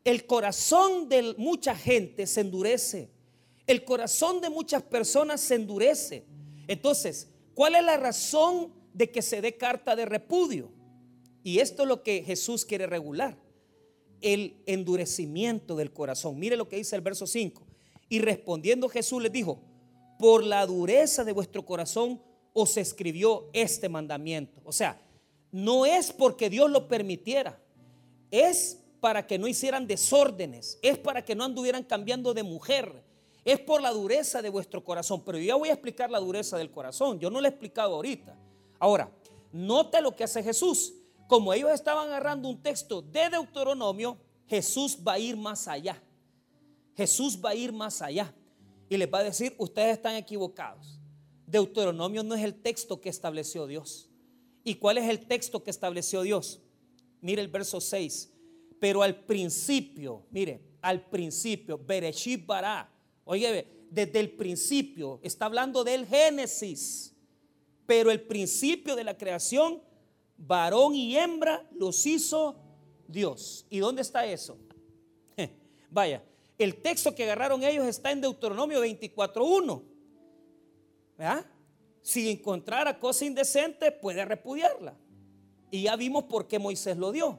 [0.05, 3.11] el corazón de mucha gente se endurece.
[3.67, 6.25] El corazón de muchas personas se endurece.
[6.67, 10.71] Entonces, ¿cuál es la razón de que se dé carta de repudio?
[11.43, 13.37] Y esto es lo que Jesús quiere regular.
[14.23, 16.39] El endurecimiento del corazón.
[16.39, 17.67] Mire lo que dice el verso 5.
[18.09, 19.61] Y respondiendo Jesús les dijo,
[20.19, 22.23] por la dureza de vuestro corazón
[22.55, 24.63] os escribió este mandamiento.
[24.65, 25.03] O sea,
[25.51, 27.61] no es porque Dios lo permitiera,
[28.31, 33.05] es para que no hicieran desórdenes, es para que no anduvieran cambiando de mujer,
[33.45, 35.23] es por la dureza de vuestro corazón.
[35.25, 37.95] Pero yo ya voy a explicar la dureza del corazón, yo no lo he explicado
[37.95, 38.37] ahorita.
[38.79, 39.11] Ahora,
[39.53, 40.95] note lo que hace Jesús.
[41.27, 46.03] Como ellos estaban agarrando un texto de Deuteronomio, Jesús va a ir más allá.
[46.97, 48.35] Jesús va a ir más allá
[48.89, 50.99] y les va a decir, ustedes están equivocados.
[51.47, 54.08] Deuteronomio no es el texto que estableció Dios.
[54.65, 56.61] ¿Y cuál es el texto que estableció Dios?
[57.21, 58.33] Mire el verso 6.
[58.81, 62.49] Pero al principio, mire, al principio, Bereshit.
[63.25, 67.15] Oye, desde el principio, está hablando del Génesis.
[67.87, 69.83] Pero el principio de la creación,
[70.37, 72.57] varón y hembra, los hizo
[73.07, 73.67] Dios.
[73.71, 74.59] ¿Y dónde está eso?
[75.91, 76.23] Vaya,
[76.59, 79.83] el texto que agarraron ellos está en Deuteronomio 24.1.
[81.17, 81.47] ¿Verdad?
[82.09, 84.97] Si encontrara cosa indecente, puede repudiarla.
[85.71, 87.39] Y ya vimos por qué Moisés lo dio.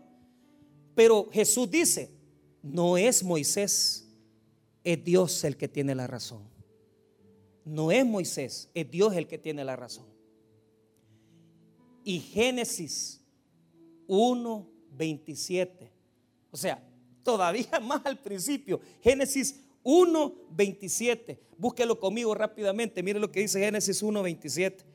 [0.94, 2.12] Pero Jesús dice,
[2.62, 4.08] no es Moisés,
[4.84, 6.48] es Dios el que tiene la razón.
[7.66, 10.06] No es Moisés, es Dios el que tiene la razón.
[12.04, 13.26] Y Génesis
[14.06, 15.92] 1, 27.
[16.52, 16.88] O sea,
[17.24, 18.80] todavía más al principio.
[19.02, 21.40] Génesis 1, 27.
[21.58, 23.02] Búsquelo conmigo rápidamente.
[23.02, 24.86] Mire lo que dice Génesis 1, 27.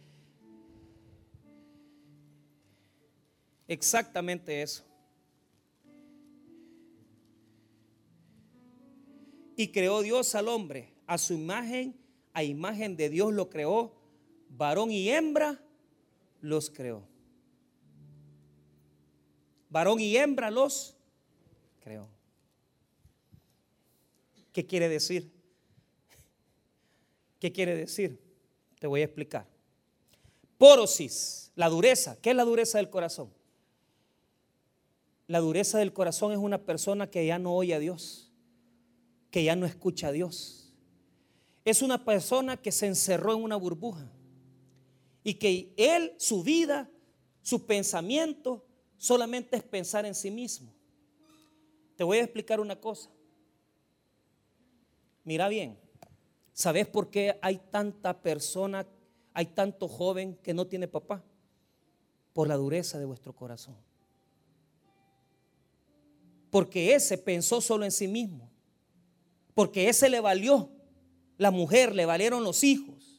[3.66, 4.84] Exactamente eso.
[9.56, 11.96] Y creó Dios al hombre a su imagen,
[12.32, 13.96] a imagen de Dios lo creó,
[14.48, 15.60] varón y hembra
[16.40, 17.02] los creó.
[19.70, 20.96] Varón y hembra los
[21.80, 22.13] creó.
[24.54, 25.32] ¿Qué quiere decir?
[27.40, 28.20] ¿Qué quiere decir?
[28.78, 29.48] Te voy a explicar.
[30.56, 32.16] Porosis, la dureza.
[32.22, 33.34] ¿Qué es la dureza del corazón?
[35.26, 38.32] La dureza del corazón es una persona que ya no oye a Dios,
[39.32, 40.72] que ya no escucha a Dios.
[41.64, 44.08] Es una persona que se encerró en una burbuja
[45.24, 46.88] y que él, su vida,
[47.42, 48.64] su pensamiento,
[48.98, 50.72] solamente es pensar en sí mismo.
[51.96, 53.10] Te voy a explicar una cosa.
[55.24, 55.78] Mira bien,
[56.52, 58.86] ¿sabes por qué hay tanta persona,
[59.32, 61.22] hay tanto joven que no tiene papá?
[62.32, 63.76] Por la dureza de vuestro corazón
[66.54, 68.48] porque ese pensó solo en sí mismo,
[69.54, 70.70] porque ese le valió
[71.36, 73.13] la mujer, le valieron los hijos.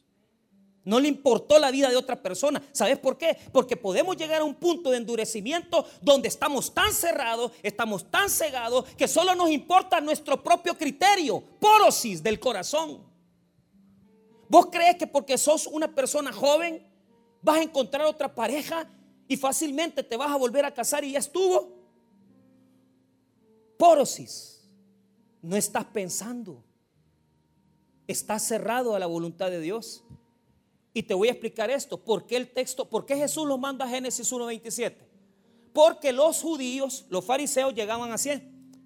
[0.86, 2.62] No le importó la vida de otra persona.
[2.72, 3.38] ¿Sabes por qué?
[3.52, 8.86] Porque podemos llegar a un punto de endurecimiento donde estamos tan cerrados, estamos tan cegados,
[8.96, 13.04] que solo nos importa nuestro propio criterio, porosis del corazón.
[14.48, 16.88] ¿Vos crees que porque sos una persona joven
[17.42, 18.88] vas a encontrar otra pareja
[19.28, 21.76] y fácilmente te vas a volver a casar y ya estuvo?
[23.78, 24.62] porosis.
[25.42, 26.64] No estás pensando.
[28.08, 30.04] Estás cerrado a la voluntad de Dios.
[30.96, 31.98] Y te voy a explicar esto.
[31.98, 34.96] ¿Por qué el texto, por qué Jesús lo manda a Génesis 1.27?
[35.74, 38.30] Porque los judíos, los fariseos llegaban así.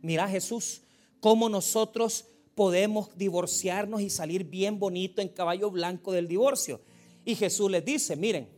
[0.01, 0.81] Mira Jesús,
[1.19, 6.81] cómo nosotros podemos divorciarnos y salir bien bonito en caballo blanco del divorcio.
[7.25, 8.49] Y Jesús les dice, miren,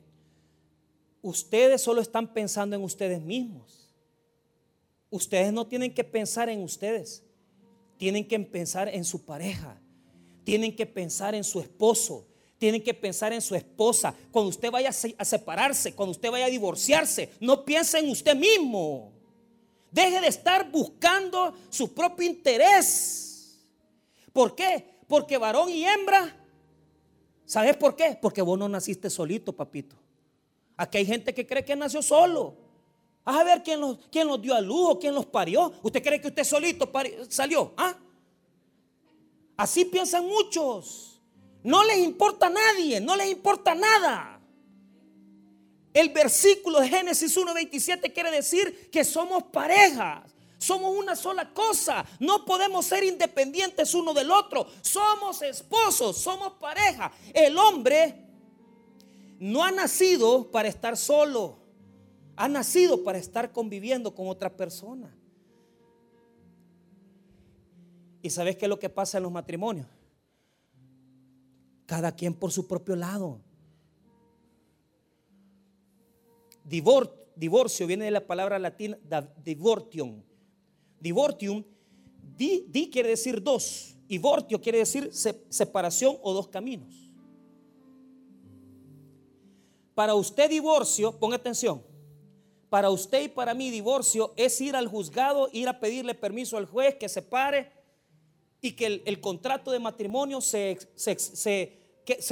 [1.22, 3.94] ustedes solo están pensando en ustedes mismos.
[5.10, 7.26] Ustedes no tienen que pensar en ustedes,
[7.98, 9.78] tienen que pensar en su pareja,
[10.46, 12.31] tienen que pensar en su esposo,
[12.62, 14.14] tienen que pensar en su esposa.
[14.30, 19.12] Cuando usted vaya a separarse, cuando usted vaya a divorciarse, no piense en usted mismo.
[19.90, 23.66] Deje de estar buscando su propio interés.
[24.32, 25.00] ¿Por qué?
[25.08, 26.38] Porque varón y hembra,
[27.46, 28.16] ¿sabes por qué?
[28.22, 29.96] Porque vos no naciste solito, papito.
[30.78, 32.54] Aquí hay gente que cree que nació solo.
[33.26, 35.74] A ver quién los, quién los dio a luz o quién los parió.
[35.82, 36.92] ¿Usted cree que usted solito
[37.28, 37.74] salió?
[37.76, 37.98] ¿Ah?
[39.58, 41.11] Así piensan muchos.
[41.64, 44.40] No les importa a nadie, no les importa nada.
[45.94, 50.24] El versículo de Génesis 1.27 quiere decir que somos parejas.
[50.58, 52.06] Somos una sola cosa.
[52.20, 54.68] No podemos ser independientes uno del otro.
[54.82, 57.12] Somos esposos, somos pareja.
[57.34, 58.16] El hombre
[59.40, 61.62] no ha nacido para estar solo
[62.42, 65.16] ha nacido para estar conviviendo con otra persona.
[68.24, 69.86] ¿Y sabes qué es lo que pasa en los matrimonios?
[71.92, 73.42] Cada quien por su propio lado.
[77.36, 78.98] divorcio viene de la palabra latina
[79.44, 80.24] divortium.
[81.02, 81.66] Divortium,
[82.38, 85.12] di, quiere decir dos, y vortio quiere decir
[85.50, 87.12] separación o dos caminos.
[89.94, 91.84] Para usted divorcio, ponga atención,
[92.70, 96.68] para usted y para mí divorcio es ir al juzgado, ir a pedirle permiso al
[96.68, 97.70] juez que se pare
[98.62, 100.78] y que el, contrato de matrimonio se,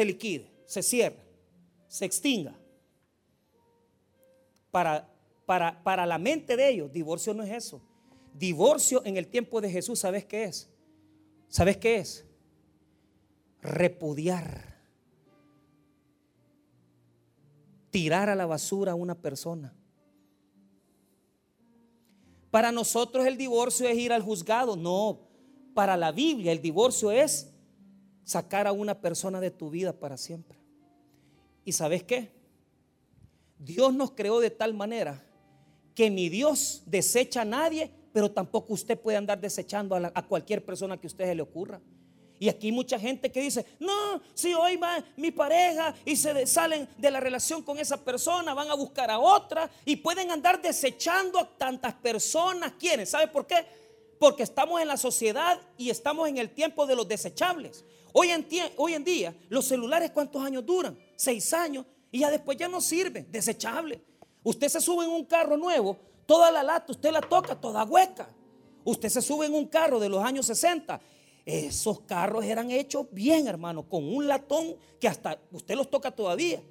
[0.05, 1.23] liquide, se cierre,
[1.87, 2.55] se extinga.
[4.71, 5.09] Para,
[5.45, 7.81] para, para la mente de ellos, divorcio no es eso.
[8.33, 10.69] Divorcio en el tiempo de Jesús, ¿sabes qué es?
[11.47, 12.25] ¿Sabes qué es?
[13.61, 14.77] Repudiar.
[17.89, 19.73] Tirar a la basura a una persona.
[22.51, 24.75] Para nosotros el divorcio es ir al juzgado.
[24.75, 25.19] No,
[25.73, 27.51] para la Biblia el divorcio es
[28.29, 30.59] sacar a una persona de tu vida para siempre.
[31.65, 32.29] ¿Y sabes qué?
[33.57, 35.25] Dios nos creó de tal manera
[35.95, 40.95] que ni Dios desecha a nadie, pero tampoco usted puede andar desechando a, cualquier persona
[40.95, 41.81] que a usted se le ocurra.
[42.37, 46.87] Y aquí mucha gente que dice, no, si hoy va mi pareja y se salen
[46.99, 51.39] de la relación con esa persona, van a buscar a otra y pueden andar desechando
[51.39, 52.73] a tantas personas.
[52.79, 53.07] ¿Quieren?
[53.07, 53.65] ¿Sabe por qué?
[54.19, 57.83] Porque estamos en la sociedad y estamos en el tiempo de los desechables.
[58.13, 60.97] Hoy en, día, los celulares, ¿cuántos años duran?
[61.15, 64.01] Seis años y ya después ya no sirven, desechable.
[64.43, 68.29] Usted se sube en un carro nuevo, toda la lata, usted la toca, toda hueca.
[68.83, 70.99] Usted se sube en un carro de los años 60
[71.49, 76.61] esos carros eran hechos bien, hermano, con un latón que hasta usted los toca todavía.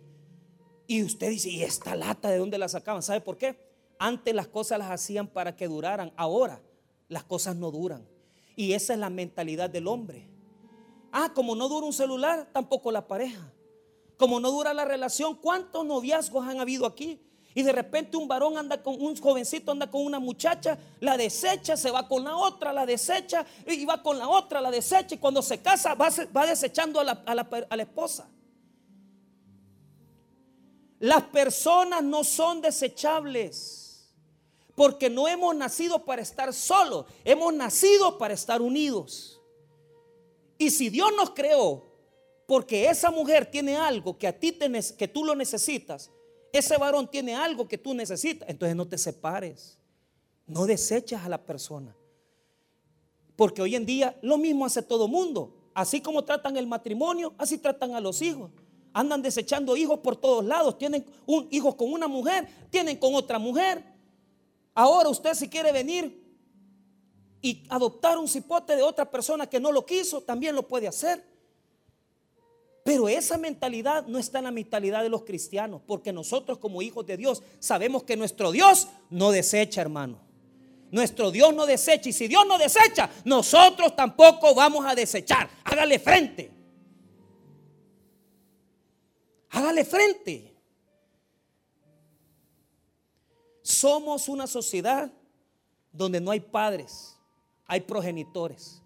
[0.87, 3.03] Y usted dice, ¿y esta lata de dónde la sacaban?
[3.03, 3.59] ¿Sabe por qué?
[3.98, 6.12] Antes las cosas las hacían para que duraran.
[6.16, 6.62] Ahora
[7.09, 8.07] las cosas no duran.
[8.55, 10.29] Y esa es la mentalidad del hombre.
[11.20, 13.52] Ah, como no dura un celular, tampoco la pareja.
[14.16, 17.20] Como no dura la relación, ¿cuántos noviazgos han habido aquí?
[17.57, 21.76] Y de repente un varón anda con un jovencito, anda con una muchacha, la desecha,
[21.76, 25.16] se va con la otra, la desecha, y va con la otra, la desecha.
[25.16, 28.28] Y cuando se casa va, desechando a la esposa.
[31.00, 34.09] Las personas no son desechables.
[34.76, 39.38] Porque no hemos nacido para estar solos, hemos nacido para estar unidos.
[40.59, 41.85] Y si Dios nos creó,
[42.47, 44.53] porque esa mujer tiene algo que a ti
[44.97, 46.11] que tú lo necesitas,
[46.53, 49.79] ese varón tiene algo que tú necesitas, entonces no te separes.
[50.47, 51.94] No desechas a la persona.
[53.37, 55.55] Porque hoy en día lo mismo hace todo mundo.
[55.75, 58.51] Así como tratan el matrimonio, así tratan a los hijos.
[58.94, 60.79] Andan desechando hijos por todos lados.
[60.79, 63.85] Tienen un hijo con una mujer, tienen con otra mujer.
[64.75, 66.28] Ahora usted si quiere venir
[67.40, 71.24] y adoptar un cipote de otra persona que no lo quiso, también lo puede hacer.
[72.85, 77.07] Pero esa mentalidad no está en la mentalidad de los cristianos, porque nosotros como hijos
[77.07, 80.18] de Dios sabemos que nuestro Dios no desecha, hermano.
[80.90, 85.51] Nuestro Dios no desecha y si Dios no desecha, nosotros tampoco vamos a desechar.
[85.64, 86.51] Hágale frente.
[89.51, 90.55] Hágale frente.
[93.61, 95.12] Somos una sociedad
[95.92, 97.17] donde no hay padres,
[97.68, 98.83] hay progenitores.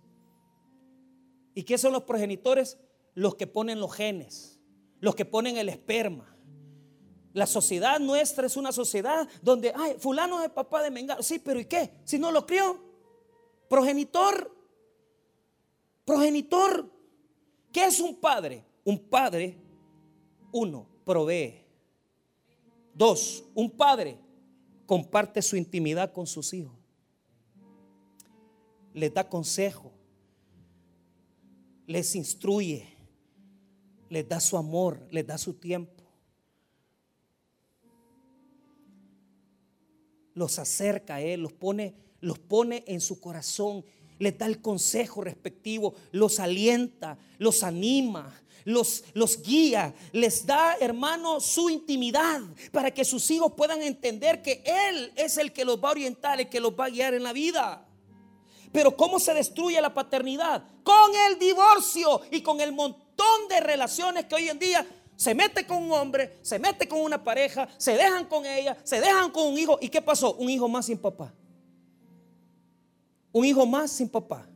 [1.54, 2.76] ¿Y qué son los progenitores?
[3.14, 4.58] los que ponen los genes,
[5.00, 6.28] los que ponen el esperma.
[7.32, 11.22] La sociedad nuestra es una sociedad donde, ay, fulano es el papá de Mengano.
[11.22, 11.90] Sí, pero ¿y qué?
[12.04, 12.78] Si no lo crió.
[13.68, 14.54] Progenitor.
[16.04, 16.90] Progenitor.
[17.72, 18.64] ¿Qué es un padre?
[18.84, 19.56] Un padre,
[20.50, 21.64] uno, provee.
[22.92, 24.18] Dos, un padre
[24.84, 26.74] comparte su intimidad con sus hijos.
[28.94, 29.92] Les da consejo.
[31.86, 32.92] Les instruye
[34.12, 36.04] les da su amor, les da su tiempo.
[40.34, 43.82] Los acerca a Él, los pone, los pone en su corazón,
[44.18, 51.40] les da el consejo respectivo, los alienta, los anima, los, los, guía, les da, hermano,
[51.40, 55.88] su intimidad para que sus hijos puedan entender que Él es el que los va
[55.88, 57.88] a orientar, el que los va a guiar en la vida.
[58.72, 60.64] Pero ¿cómo se destruye la paternidad?
[60.82, 65.66] Con el divorcio y con el montón de relaciones que hoy en día se mete
[65.66, 69.52] con un hombre, se mete con una pareja, se dejan con ella, se dejan con
[69.52, 69.78] un hijo.
[69.80, 70.34] ¿Y qué pasó?
[70.34, 71.32] Un hijo más sin papá.
[73.30, 74.48] Un hijo más sin papá.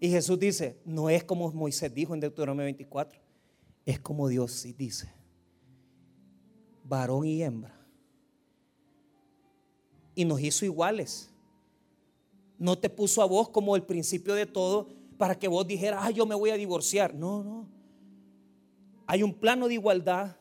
[0.00, 3.20] Y Jesús dice, no es como Moisés dijo en Deuteronomio 24,
[3.86, 5.12] es como Dios dice,
[6.82, 7.81] varón y hembra.
[10.14, 11.30] Y nos hizo iguales.
[12.58, 16.10] No te puso a vos como el principio de todo para que vos dijeras, ah,
[16.10, 17.14] yo me voy a divorciar.
[17.14, 17.68] No, no.
[19.06, 20.36] Hay un plano de igualdad,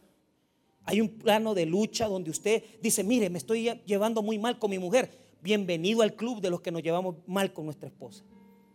[0.84, 4.72] hay un plano de lucha donde usted dice, mire, me estoy llevando muy mal con
[4.72, 5.12] mi mujer.
[5.42, 8.24] Bienvenido al club de los que nos llevamos mal con nuestra esposa.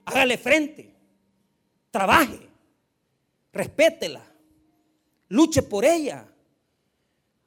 [0.05, 0.95] Hágale frente,
[1.91, 2.41] trabaje,
[3.53, 4.25] respétela,
[5.29, 6.27] luche por ella.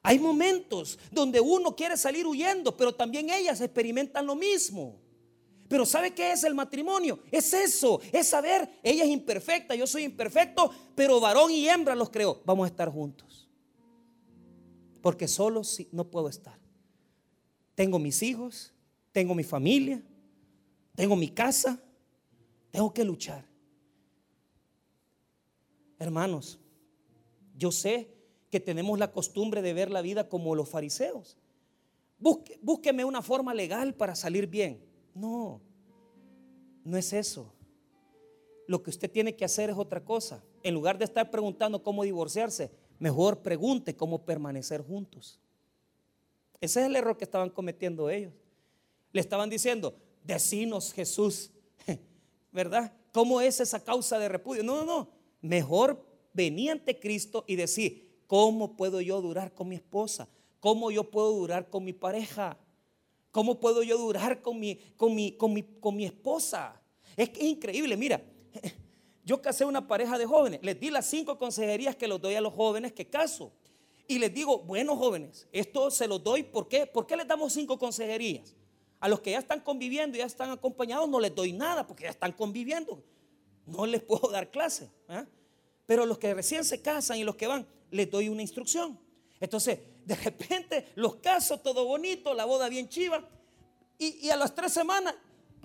[0.02, 4.98] Hay momentos donde uno quiere salir huyendo, pero también ellas experimentan lo mismo.
[5.68, 7.20] Pero ¿sabe qué es el matrimonio?
[7.30, 12.10] Es eso, es saber, ella es imperfecta, yo soy imperfecto, pero varón y hembra los
[12.10, 12.40] creó.
[12.44, 13.48] Vamos a estar juntos.
[15.00, 16.58] Porque solo si, no puedo estar.
[17.74, 18.72] Tengo mis hijos,
[19.12, 20.02] tengo mi familia,
[20.96, 21.80] tengo mi casa,
[22.70, 23.46] tengo que luchar.
[25.98, 26.58] Hermanos,
[27.54, 28.19] yo sé
[28.50, 31.38] que tenemos la costumbre de ver la vida como los fariseos.
[32.18, 34.84] búsqueme una forma legal para salir bien.
[35.14, 35.60] No,
[36.84, 37.52] no es eso.
[38.66, 40.42] Lo que usted tiene que hacer es otra cosa.
[40.62, 45.40] En lugar de estar preguntando cómo divorciarse, mejor pregunte cómo permanecer juntos.
[46.60, 48.32] Ese es el error que estaban cometiendo ellos.
[49.12, 51.50] Le estaban diciendo, decinos Jesús,
[52.52, 52.92] ¿verdad?
[53.12, 54.62] ¿Cómo es esa causa de repudio?
[54.62, 55.08] No, no, no.
[55.40, 60.28] Mejor venir ante Cristo y decir, ¿cómo puedo yo durar con mi esposa?
[60.60, 62.56] ¿Cómo yo puedo durar con mi pareja?
[63.32, 66.80] ¿Cómo puedo yo durar con mi, con mi, con mi, con mi esposa?
[67.16, 68.22] Es, que increíble, mira,
[69.24, 72.40] yo casé una pareja de jóvenes, les di las cinco consejerías que los doy a
[72.40, 73.50] los jóvenes que caso.
[74.06, 76.86] Y les digo, bueno jóvenes, esto se los doy, ¿por qué?
[76.86, 78.54] ¿Por qué les damos cinco consejerías?
[79.00, 82.10] A los que ya están conviviendo, ya están acompañados, no les doy nada porque ya
[82.10, 83.02] están conviviendo.
[83.66, 84.88] No les puedo dar clase.
[85.08, 85.26] ¿ah?
[85.90, 88.96] Pero los que recién se casan y los que van, les doy una instrucción.
[89.40, 93.28] Entonces, de repente, los casos, todo bonito, la boda bien chiva.
[93.98, 95.16] Y, a las tres semanas,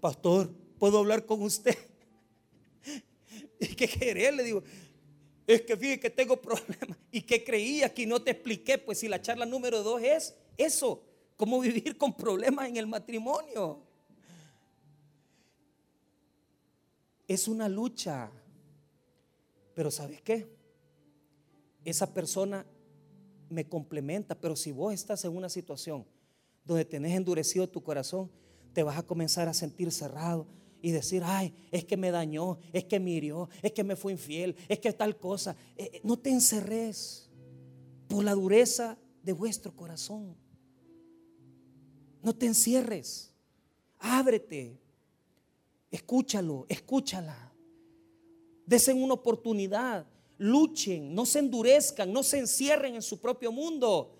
[0.01, 0.49] pastor,
[0.79, 1.77] ¿puedo hablar con usted?
[3.59, 4.33] ¿Y qué querer?
[4.33, 4.63] Le digo,
[5.45, 6.97] es que fíjate que tengo problemas.
[7.11, 8.79] ¿Y que creía que no te expliqué?
[8.79, 11.03] Pues si la charla número dos es eso,
[11.37, 13.79] cómo vivir con problemas en el matrimonio.
[17.27, 18.31] Es una lucha.
[19.75, 20.47] Pero ¿sabes qué?
[21.83, 22.65] Esa persona
[23.49, 26.05] me complementa, pero si vos estás en una situación
[26.63, 28.31] donde tenés endurecido tu corazón,
[28.73, 30.47] te vas a comenzar a sentir cerrado
[30.81, 34.13] y decir, ay, es que me dañó, es que me hirió, es que me fue
[34.13, 35.55] infiel, es que tal cosa.
[35.77, 37.29] Eh, eh, no te encerres
[38.07, 40.35] por la dureza de vuestro corazón.
[42.21, 43.33] No te encierres.
[43.99, 44.79] Ábrete.
[45.91, 47.54] Escúchalo, escúchala.
[48.65, 50.05] Desen una oportunidad.
[50.37, 54.11] Luchen, no se endurezcan, no se encierren en su propio mundo.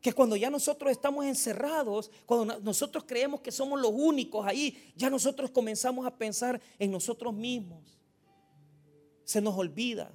[0.00, 5.10] Que cuando ya nosotros estamos encerrados, cuando nosotros creemos que somos los únicos ahí, ya
[5.10, 7.98] nosotros comenzamos a pensar en nosotros mismos.
[9.24, 10.12] Se nos olvida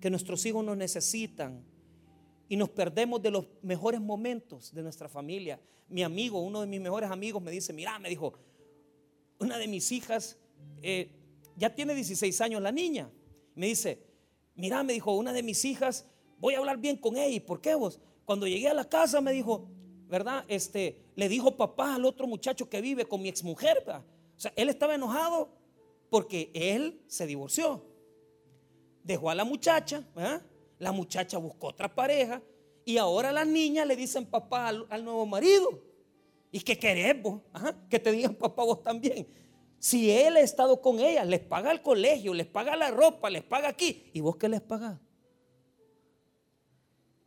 [0.00, 1.64] que nuestros hijos nos necesitan,
[2.52, 5.58] y nos perdemos de los mejores momentos de nuestra familia.
[5.88, 8.34] Mi amigo, uno de mis mejores amigos, me dice, mira, me dijo,
[9.38, 10.36] una de mis hijas,
[10.82, 11.10] eh,
[11.56, 13.10] ya tiene 16 años la niña,
[13.54, 14.02] me dice,
[14.54, 16.06] mira, me dijo, una de mis hijas,
[16.38, 18.00] voy a hablar bien con ella, ¿y por qué vos?
[18.24, 19.68] Cuando llegué a la casa me dijo,
[20.08, 20.44] ¿verdad?
[20.48, 24.68] Este, le dijo papá al otro muchacho que vive con mi exmujer, O sea, él
[24.68, 25.50] estaba enojado
[26.10, 27.84] porque él se divorció.
[29.02, 30.42] Dejó a la muchacha, ¿verdad?
[30.78, 32.42] La muchacha buscó otra pareja
[32.84, 35.82] y ahora las niñas le dicen papá al, nuevo marido.
[36.50, 37.40] ¿Y qué queremos?
[37.88, 39.26] que te digan papá vos también.
[39.82, 43.42] Si él ha estado con ella, les paga el colegio, les paga la ropa, les
[43.42, 44.08] paga aquí.
[44.12, 45.00] ¿Y vos qué les pagas?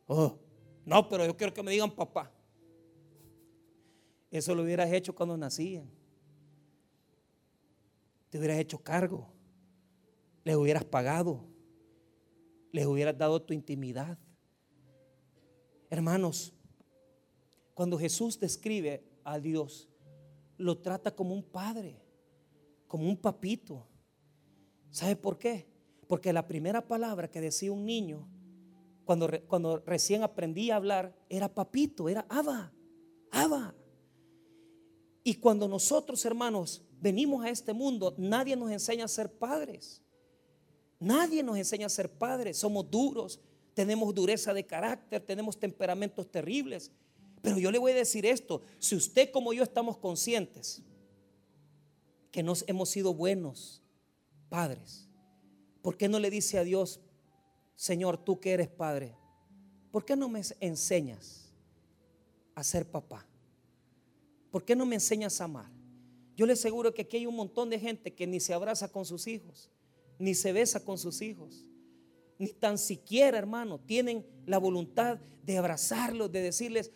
[0.06, 0.38] Oh,
[0.86, 2.32] no, pero yo quiero que me digan papá.
[4.30, 5.90] Eso lo hubieras hecho cuando nacían.
[8.30, 9.28] Te hubieras hecho cargo.
[10.42, 11.44] Les hubieras pagado
[12.76, 14.18] les hubieras dado tu intimidad.
[15.88, 16.52] Hermanos,
[17.72, 19.88] cuando Jesús describe a Dios,
[20.58, 21.98] lo trata como un padre,
[22.86, 23.86] como un papito.
[24.90, 25.66] ¿Sabe por qué?
[26.06, 28.28] Porque la primera palabra que decía un niño
[29.04, 32.72] cuando, cuando recién aprendía a hablar era papito, era Abba,
[33.30, 33.74] Abba.
[35.22, 40.02] Y cuando nosotros, hermanos, venimos a este mundo, nadie nos enseña a ser padres.
[40.98, 43.40] Nadie nos enseña a ser padres, somos duros,
[43.74, 46.90] tenemos dureza de carácter, tenemos temperamentos terribles.
[47.42, 50.82] Pero yo le voy a decir esto, si usted como yo estamos conscientes
[52.36, 53.82] que nos hemos sido buenos
[54.50, 55.08] padres,
[55.80, 57.00] ¿por qué no le dice a Dios,
[57.76, 59.16] Señor, tú que eres padre,
[59.90, 61.50] ¿por qué no me enseñas
[62.54, 63.26] a ser papá?
[64.50, 65.72] ¿Por qué no me enseñas a amar?
[66.36, 69.06] Yo le aseguro que aquí hay un montón de gente que ni se abraza con
[69.06, 69.70] sus hijos
[70.18, 71.64] ni se besa con sus hijos,
[72.38, 76.90] ni tan siquiera, hermano, tienen la voluntad de abrazarlos, de decirles,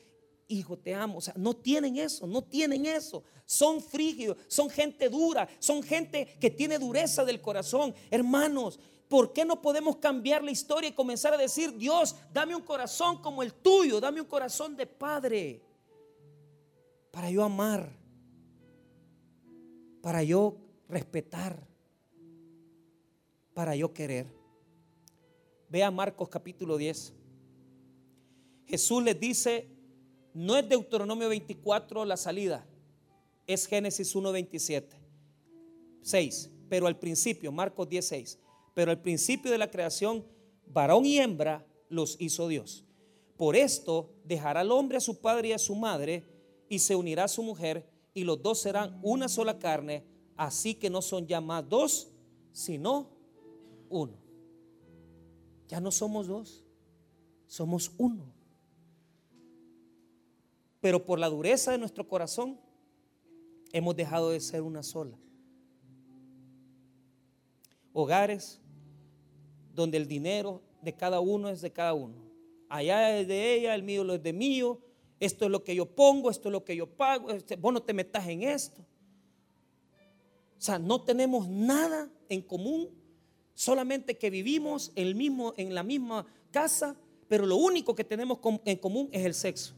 [0.50, 1.18] hijo, te amo.
[1.18, 3.22] O sea, no tienen eso, no tienen eso.
[3.46, 7.94] Son frígidos, son gente dura, son gente que tiene dureza del corazón.
[8.10, 8.78] Hermanos,
[9.08, 13.22] ¿por qué no podemos cambiar la historia y comenzar a decir, Dios, dame un corazón
[13.22, 15.62] como el tuyo, dame un corazón de padre,
[17.10, 17.90] para yo amar,
[20.02, 20.56] para yo
[20.88, 21.70] respetar?
[23.60, 24.26] para yo querer.
[25.68, 27.12] Vea Marcos capítulo 10.
[28.66, 29.68] Jesús les dice,
[30.34, 32.66] no es Deuteronomio 24 la salida,
[33.46, 34.86] es Génesis 1.27.
[36.02, 36.50] 6.
[36.68, 38.38] Pero al principio, Marcos 10.6.
[38.74, 40.24] Pero al principio de la creación,
[40.66, 42.84] varón y hembra los hizo Dios.
[43.36, 46.24] Por esto dejará al hombre a su padre y a su madre
[46.68, 50.04] y se unirá a su mujer y los dos serán una sola carne,
[50.36, 52.12] así que no son ya más dos,
[52.52, 53.10] sino
[53.88, 54.18] uno.
[55.68, 56.64] Ya no somos dos,
[57.46, 58.39] somos uno.
[60.80, 62.58] Pero por la dureza de nuestro corazón
[63.72, 65.16] hemos dejado de ser una sola.
[67.92, 68.60] hogares
[69.74, 72.14] donde el dinero de cada uno es de cada uno.
[72.68, 74.80] Allá es de ella, el mío es de mío,
[75.18, 77.82] esto es lo que yo pongo, esto es lo que yo pago, este, vos no
[77.82, 78.80] te metas en esto.
[80.56, 82.90] O sea, no tenemos nada en común,
[83.54, 86.96] solamente que vivimos el mismo, en la misma casa,
[87.28, 89.74] pero lo único que tenemos en común es el sexo.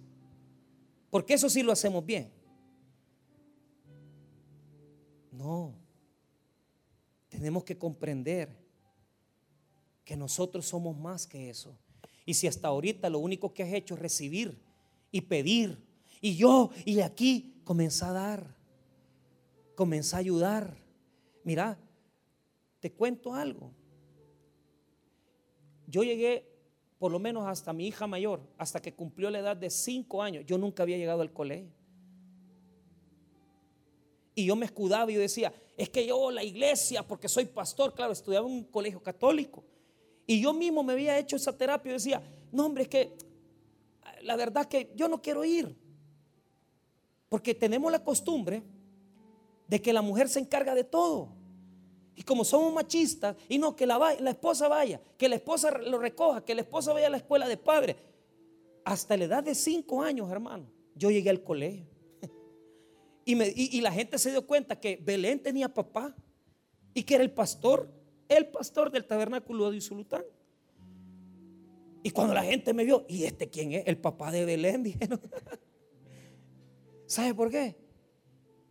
[1.13, 2.33] Porque eso sí lo hacemos bien.
[5.31, 5.75] No,
[7.29, 8.49] tenemos que comprender
[10.07, 11.77] que nosotros somos más que eso.
[12.25, 14.59] Y si hasta ahorita lo único que has hecho es recibir
[15.11, 15.87] y pedir,
[16.23, 18.57] y yo, y aquí, comienza a dar,
[19.75, 20.79] comienza a ayudar.
[21.45, 21.79] Mira,
[22.81, 23.71] te cuento algo.
[25.87, 26.52] Yo llegué
[27.03, 30.45] por lo menos hasta mi hija mayor, hasta que cumplió la edad de cinco años,
[30.47, 31.73] yo nunca había llegado al colegio.
[34.37, 37.93] Y yo me escudaba y yo decía, es que yo la iglesia, porque soy pastor,
[37.93, 39.65] claro, estudiaba en un colegio católico.
[40.29, 42.23] Y yo mismo me había hecho esa terapia y decía,
[42.53, 43.17] no hombre, es que
[44.23, 45.77] la verdad que yo no quiero ir.
[47.29, 48.63] Porque tenemos la costumbre
[49.67, 51.31] de que la mujer se encarga de todo.
[52.15, 55.99] Y como somos machistas, y no, que la, la esposa vaya, que la esposa lo
[55.99, 57.97] recoja, que la esposa vaya a la escuela de padre.
[58.85, 61.87] Hasta la edad de cinco años, hermano, yo llegué al colegio.
[63.25, 66.13] Y, me, y, la gente se dio cuenta que Belén tenía papá
[66.93, 67.89] y que era el pastor,
[68.29, 70.25] el pastor del tabernáculo de Isulután.
[72.03, 73.87] Y cuando la gente me vio, ¿y este quién es?
[73.87, 75.21] El papá de Belén, dijeron.
[77.07, 77.77] ¿Sabe por qué?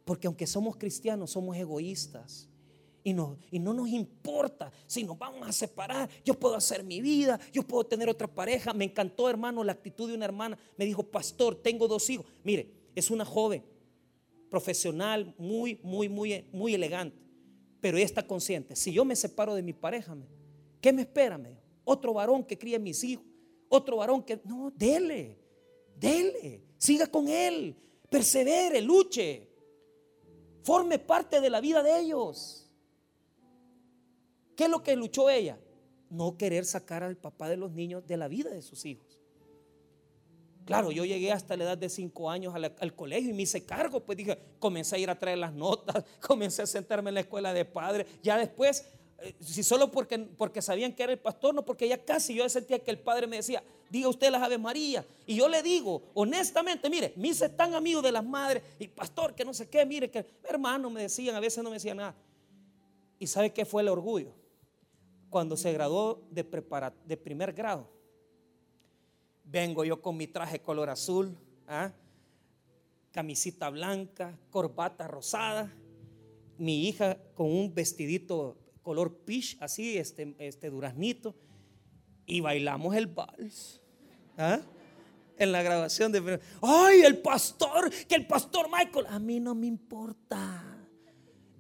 [0.03, 2.50] Porque aunque somos cristianos, somos egoístas.
[3.03, 6.09] Y no, y no nos importa si nos vamos a separar.
[6.23, 8.73] Yo puedo hacer mi vida, yo puedo tener otra pareja.
[8.73, 10.57] Me encantó, hermano, la actitud de una hermana.
[10.77, 12.25] Me dijo, pastor, tengo dos hijos.
[12.43, 13.63] Mire, es una joven,
[14.49, 17.17] profesional, muy, muy, muy, muy elegante.
[17.79, 18.75] Pero ella está consciente.
[18.75, 20.15] Si yo me separo de mi pareja,
[20.79, 21.39] ¿qué me espera?
[21.83, 23.25] Otro varón que críe mis hijos.
[23.69, 24.39] Otro varón que...
[24.43, 25.39] No, dele,
[25.95, 26.61] dele.
[26.77, 27.75] Siga con él.
[28.09, 29.47] Persevere, luche.
[30.63, 32.60] Forme parte de la vida de ellos.
[34.55, 35.57] ¿Qué es lo que luchó ella?
[36.09, 39.21] No querer sacar al papá de los niños de la vida de sus hijos.
[40.65, 43.99] Claro, yo llegué hasta la edad de cinco años al, colegio y me hice cargo,
[44.01, 47.53] pues dije, comencé a ir a traer las notas, comencé a sentarme en la escuela
[47.53, 48.07] de padres.
[48.21, 48.85] Ya después,
[49.19, 52.47] eh, si solo porque, porque sabían que era el pastor, no porque ya casi yo
[52.47, 55.05] sentía que el padre me decía, diga usted las Ave María.
[55.25, 59.33] Y yo le digo, honestamente, mire, me hice tan amigo de las madres y pastor,
[59.33, 62.15] que no sé qué, mire, que hermano me decían, a veces no me decían nada.
[63.17, 64.40] ¿Y sabe qué fue el orgullo?
[65.31, 66.43] Cuando se graduó de,
[67.05, 67.89] de primer grado.
[69.45, 71.35] Vengo yo con mi traje color azul,
[71.67, 71.91] ¿ah?
[73.11, 75.71] camisita blanca, corbata rosada,
[76.57, 81.33] mi hija con un vestidito color peach, así, este, este duraznito,
[82.25, 83.81] y bailamos el vals.
[84.37, 84.59] ¿ah?
[85.37, 86.41] En la grabación de...
[86.61, 87.89] ¡Ay, el pastor!
[88.07, 89.07] Que el pastor Michael.
[89.07, 90.70] A mí no me importa.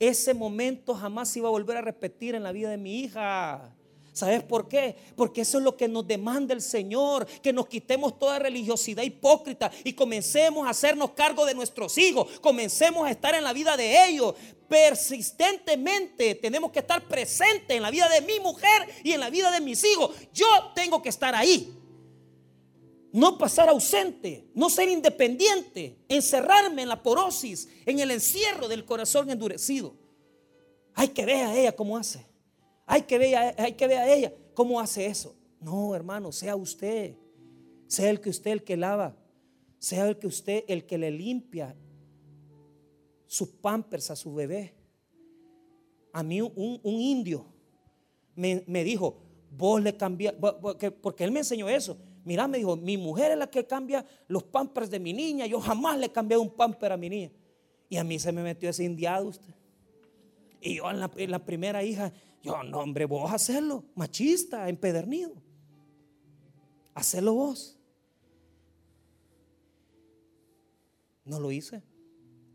[0.01, 3.71] Ese momento jamás se iba a volver a repetir en la vida de mi hija.
[4.13, 4.95] ¿Sabes por qué?
[5.15, 9.69] Porque eso es lo que nos demanda el Señor, que nos quitemos toda religiosidad hipócrita
[9.83, 14.07] y comencemos a hacernos cargo de nuestros hijos, comencemos a estar en la vida de
[14.07, 14.33] ellos.
[14.67, 19.51] Persistentemente tenemos que estar presentes en la vida de mi mujer y en la vida
[19.51, 20.15] de mis hijos.
[20.33, 21.80] Yo tengo que estar ahí.
[23.13, 29.29] No pasar ausente, no ser independiente, encerrarme en la porosis, en el encierro del corazón
[29.29, 29.95] endurecido.
[30.93, 32.25] Hay que ver a ella cómo hace.
[32.85, 35.35] Hay que ver, a, hay que a ella cómo hace eso.
[35.59, 37.17] No, hermano, sea usted.
[37.87, 39.17] Sea el que usted el que lava.
[39.77, 41.75] Sea el que usted el que le limpia
[43.27, 44.73] sus pampers a su bebé.
[46.13, 47.45] A mí un, indio
[48.35, 50.35] me, me, dijo, vos le cambias,
[51.01, 51.97] porque él me enseñó eso.
[52.23, 55.45] Mira, me dijo, mi mujer es la que cambia los pampers de mi niña.
[55.47, 57.31] Yo jamás le cambié un pamper a mi niña.
[57.89, 59.53] Y a mí se me metió ese indiado usted.
[60.61, 60.99] Y yo en
[61.31, 62.13] la, primera hija,
[62.43, 65.33] yo, no, hombre, vos hacerlo, machista, empedernido.
[66.93, 67.77] Hacelo vos.
[71.25, 71.81] No lo hice.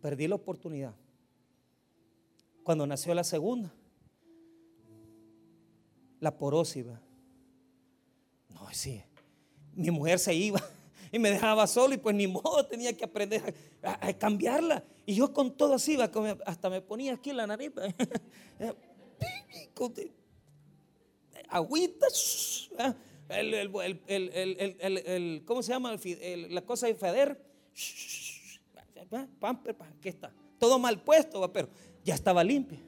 [0.00, 0.94] Perdí la oportunidad.
[2.62, 3.72] Cuando nació la segunda,
[6.20, 7.00] la porósiva.
[8.48, 9.02] No, sí,
[9.76, 10.60] mi mujer se iba
[11.12, 14.82] y me dejaba solo y pues ni modo tenía que aprender a, cambiarla.
[15.04, 15.96] Y yo con todo así,
[16.44, 17.72] hasta me ponía aquí la nariz.
[21.48, 22.06] Agüita,
[23.28, 23.54] el,
[24.08, 25.96] el, ¿cómo se llama?
[26.48, 27.40] la cosa de Feder.
[29.38, 30.32] Pamper, aquí está.
[30.58, 31.68] Todo mal puesto, pero
[32.04, 32.80] ya estaba limpia.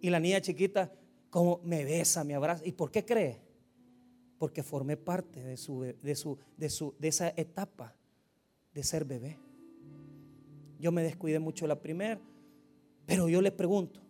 [0.00, 0.90] Y la niña chiquita,
[1.30, 2.64] como me besa, me abraza.
[2.64, 3.41] ¿Y por qué cree?
[4.42, 7.94] Porque formé parte de, su, de, su, de, su, de esa etapa
[8.74, 9.38] de ser bebé.
[10.80, 12.20] Yo me descuidé mucho la primera,
[13.06, 14.00] pero yo le pregunto,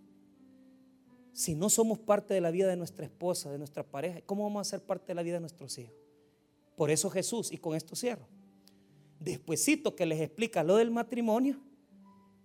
[1.34, 4.66] si no somos parte de la vida de nuestra esposa, de nuestra pareja, ¿cómo vamos
[4.66, 5.92] a ser parte de la vida de nuestros hijos?
[6.76, 8.26] Por eso Jesús, y con esto cierro,
[9.20, 11.60] despuesito que les explica lo del matrimonio,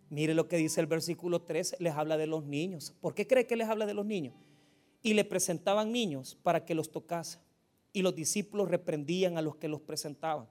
[0.10, 2.94] mire lo que dice el versículo 3, les habla de los niños.
[3.00, 4.36] ¿Por qué cree que les habla de los niños?
[5.02, 7.47] Y le presentaban niños para que los tocase.
[7.98, 10.48] Y los discípulos reprendían a los que los presentaban.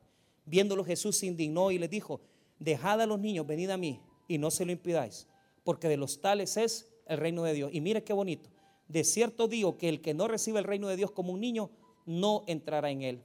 [0.47, 2.21] Viéndolo Jesús se indignó y les dijo,
[2.59, 5.29] dejad a los niños, venid a mí y no se lo impidáis,
[5.63, 7.71] porque de los tales es el reino de Dios.
[7.73, 8.51] Y mire qué bonito.
[8.89, 11.71] De cierto digo que el que no recibe el reino de Dios como un niño,
[12.05, 13.23] no entrará en él.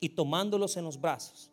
[0.00, 1.50] Y tomándolos en los brazos,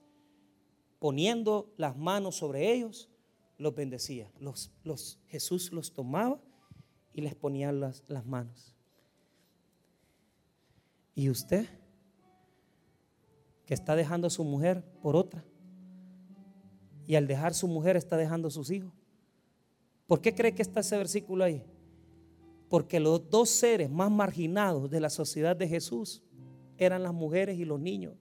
[1.00, 3.10] poniendo las manos sobre ellos,
[3.58, 4.32] los bendecía.
[4.40, 6.40] Los, Jesús los tomaba
[7.14, 8.74] y les ponía las, las manos.
[11.14, 11.68] ¿Y usted?
[13.70, 15.46] Que está dejando a su mujer por otra.
[17.06, 18.92] Y al dejar su mujer está dejando a sus hijos.
[20.08, 21.64] ¿Por qué cree que está ese versículo ahí?
[22.68, 26.24] Porque los dos seres más marginados de la sociedad de Jesús
[26.80, 28.16] eran las mujeres y los niños.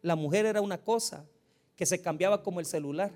[0.00, 1.28] La mujer era una cosa
[1.76, 3.12] que se cambiaba como el celular.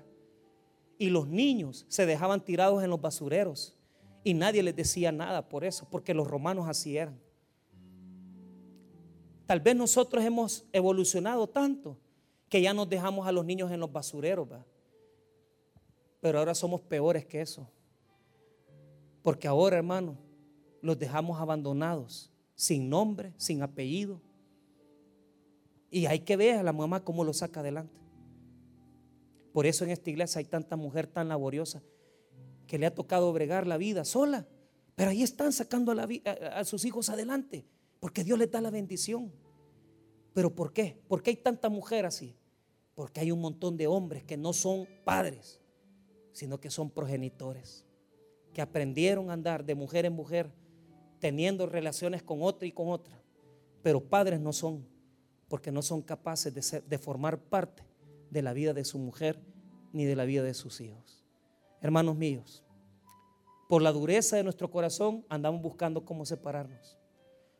[0.99, 3.75] Y los niños se dejaban tirados en los basureros.
[4.23, 7.19] Y nadie les decía nada por eso, porque los romanos así eran.
[9.49, 11.97] Tal vez nosotros hemos evolucionado tanto
[12.49, 14.47] que ya nos dejamos a los niños en los basureros.
[16.21, 17.67] Pero ahora somos peores que eso.
[19.23, 20.19] Porque ahora, hermano,
[20.83, 24.21] los dejamos abandonados, sin nombre, sin apellido.
[25.89, 27.99] Y hay que ver a la mamá cómo lo saca adelante.
[29.51, 31.81] Por eso en esta iglesia hay tanta mujer tan laboriosa
[32.67, 34.45] que le ha tocado bregar la vida sola.
[34.95, 36.07] Pero ahí están sacando a,
[36.59, 37.65] a, sus hijos adelante.
[37.99, 39.31] Porque Dios les da la bendición.
[40.33, 41.01] ¿Pero por qué?
[41.07, 42.35] ¿Por qué hay tanta mujer así?
[42.95, 45.59] Porque hay un montón de hombres que no son padres
[46.31, 47.85] sino que son progenitores,
[48.53, 50.51] que aprendieron a andar de mujer en mujer,
[51.19, 53.21] teniendo relaciones con otra y con otra,
[53.81, 54.87] pero padres no son,
[55.49, 57.83] porque no son capaces de, de formar parte
[58.29, 59.41] de la vida de su mujer
[59.91, 61.25] ni de la vida de sus hijos.
[61.81, 62.63] Hermanos míos,
[63.67, 66.98] por la dureza de nuestro corazón andamos buscando cómo separarnos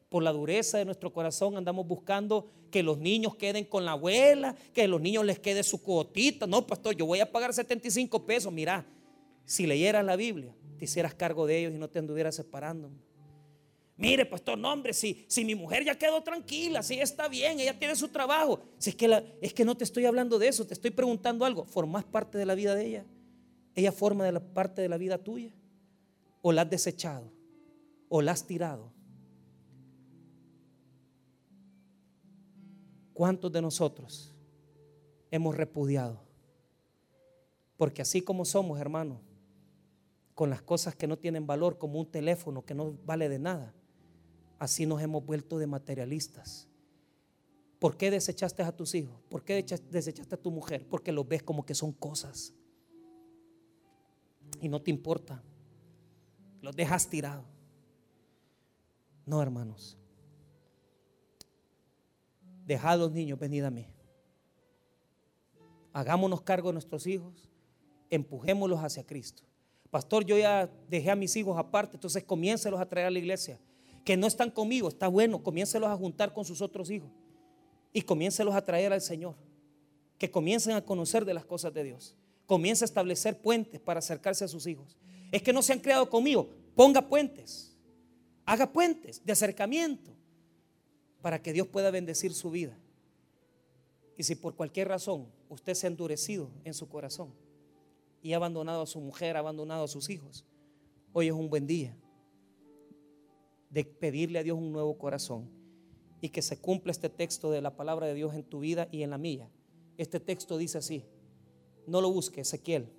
[0.10, 4.56] por la dureza de nuestro corazón andamos buscando que los niños queden con la abuela,
[4.74, 6.48] que los niños les quede su cuotita.
[6.48, 8.52] No, pastor, yo voy a pagar 75 pesos.
[8.52, 8.86] Mira,
[9.46, 12.92] si leyeras la Biblia, te hicieras cargo de ellos y no te anduvieras separando.
[13.98, 17.78] Mire, pastor, no, hombre, si, si mi mujer ya quedó tranquila, si está bien, ella
[17.78, 18.62] tiene su trabajo.
[18.84, 21.66] Es, que es que no te estoy hablando de eso, te estoy preguntando algo.
[21.66, 23.06] ¿Formas parte de la vida de ella?
[23.76, 25.54] ¿Ella forma de la parte de la vida tuya?
[26.42, 27.30] ¿O la has desechado?
[28.08, 28.94] ¿O la has tirado?
[33.20, 34.34] ¿Cuántos de nosotros
[35.30, 36.22] hemos repudiado?
[37.76, 39.20] Porque así como somos, hermanos,
[40.34, 43.74] con las cosas que no tienen valor, como un teléfono que no vale de nada,
[44.58, 46.70] así nos hemos vuelto de materialistas.
[47.78, 49.20] ¿Por qué desechaste a tus hijos?
[49.28, 50.88] ¿Por qué desechaste a tu mujer?
[50.88, 52.54] Porque los ves como que son cosas.
[54.62, 55.44] Y no te importa.
[56.62, 57.44] Los dejas tirados.
[59.26, 59.98] No, hermanos.
[62.70, 63.88] Dejad los niños, venid a mí.
[65.92, 67.50] Hagámonos cargo de nuestros hijos,
[68.12, 69.42] empujémoslos hacia Cristo.
[69.90, 73.60] Pastor, yo ya dejé a mis hijos aparte, entonces comiéncelos a traer a la iglesia.
[74.06, 77.10] Que no están conmigo, está bueno, comiéncelos a juntar con sus otros hijos
[77.92, 79.34] y comiéncelos a traer al Señor.
[80.20, 82.16] Que comiencen a conocer de las cosas de Dios.
[82.46, 84.96] Comience a establecer puentes para acercarse a sus hijos.
[85.32, 87.76] Es que no se han creado conmigo, ponga puentes.
[88.46, 90.19] Haga puentes de acercamiento
[91.22, 92.78] para que Dios pueda bendecir su vida.
[94.18, 97.34] Y si por cualquier razón usted se ha endurecido en su corazón
[98.22, 100.46] y ha abandonado a su mujer, ha abandonado a sus hijos,
[101.14, 101.96] hoy es un buen día
[103.70, 105.50] de pedirle a Dios un nuevo corazón
[106.22, 109.04] y que se cumpla este texto de la palabra de Dios en tu vida y
[109.04, 109.50] en la mía.
[109.98, 111.06] Este texto dice así,
[111.88, 112.90] no lo busque, Ezequiel,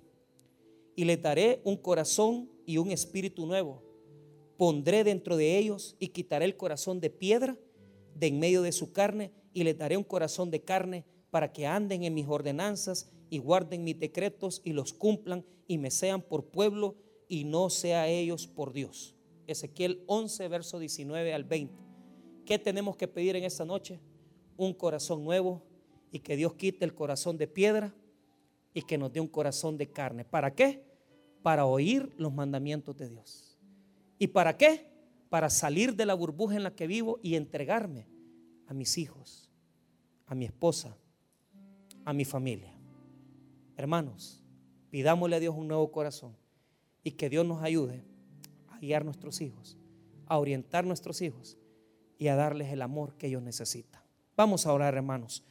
[0.95, 3.83] y le daré un corazón y un espíritu nuevo.
[4.57, 7.57] Pondré dentro de ellos y quitaré el corazón de piedra
[8.15, 11.67] de en medio de su carne y les daré un corazón de carne para que
[11.67, 16.45] anden en mis ordenanzas y guarden mis decretos y los cumplan y me sean por
[16.45, 16.95] pueblo
[17.27, 19.15] y no sea ellos por Dios.
[19.47, 21.73] Ezequiel 11, verso 19 al 20.
[22.45, 23.99] ¿Qué tenemos que pedir en esta noche?
[24.57, 25.63] Un corazón nuevo
[26.11, 27.95] y que Dios quite el corazón de piedra
[28.73, 30.25] y que nos dé un corazón de carne.
[30.25, 30.83] ¿Para qué?
[31.41, 33.57] Para oír los mandamientos de Dios
[34.19, 34.90] ¿Y para qué?
[35.31, 38.05] Para salir de la burbuja en la que vivo y entregarme
[38.67, 39.49] a mis hijos,
[40.25, 40.97] a mi esposa,
[42.03, 42.73] a mi familia.
[43.77, 44.43] Hermanos,
[44.89, 46.35] pidámosle a Dios un nuevo corazón
[47.01, 48.03] y que Dios nos ayude
[48.67, 49.77] a guiar nuestros hijos,
[50.25, 51.57] a orientar nuestros hijos
[52.17, 54.01] y a darles el amor que ellos necesitan.
[54.35, 55.45] Vamos a orar, hermanos.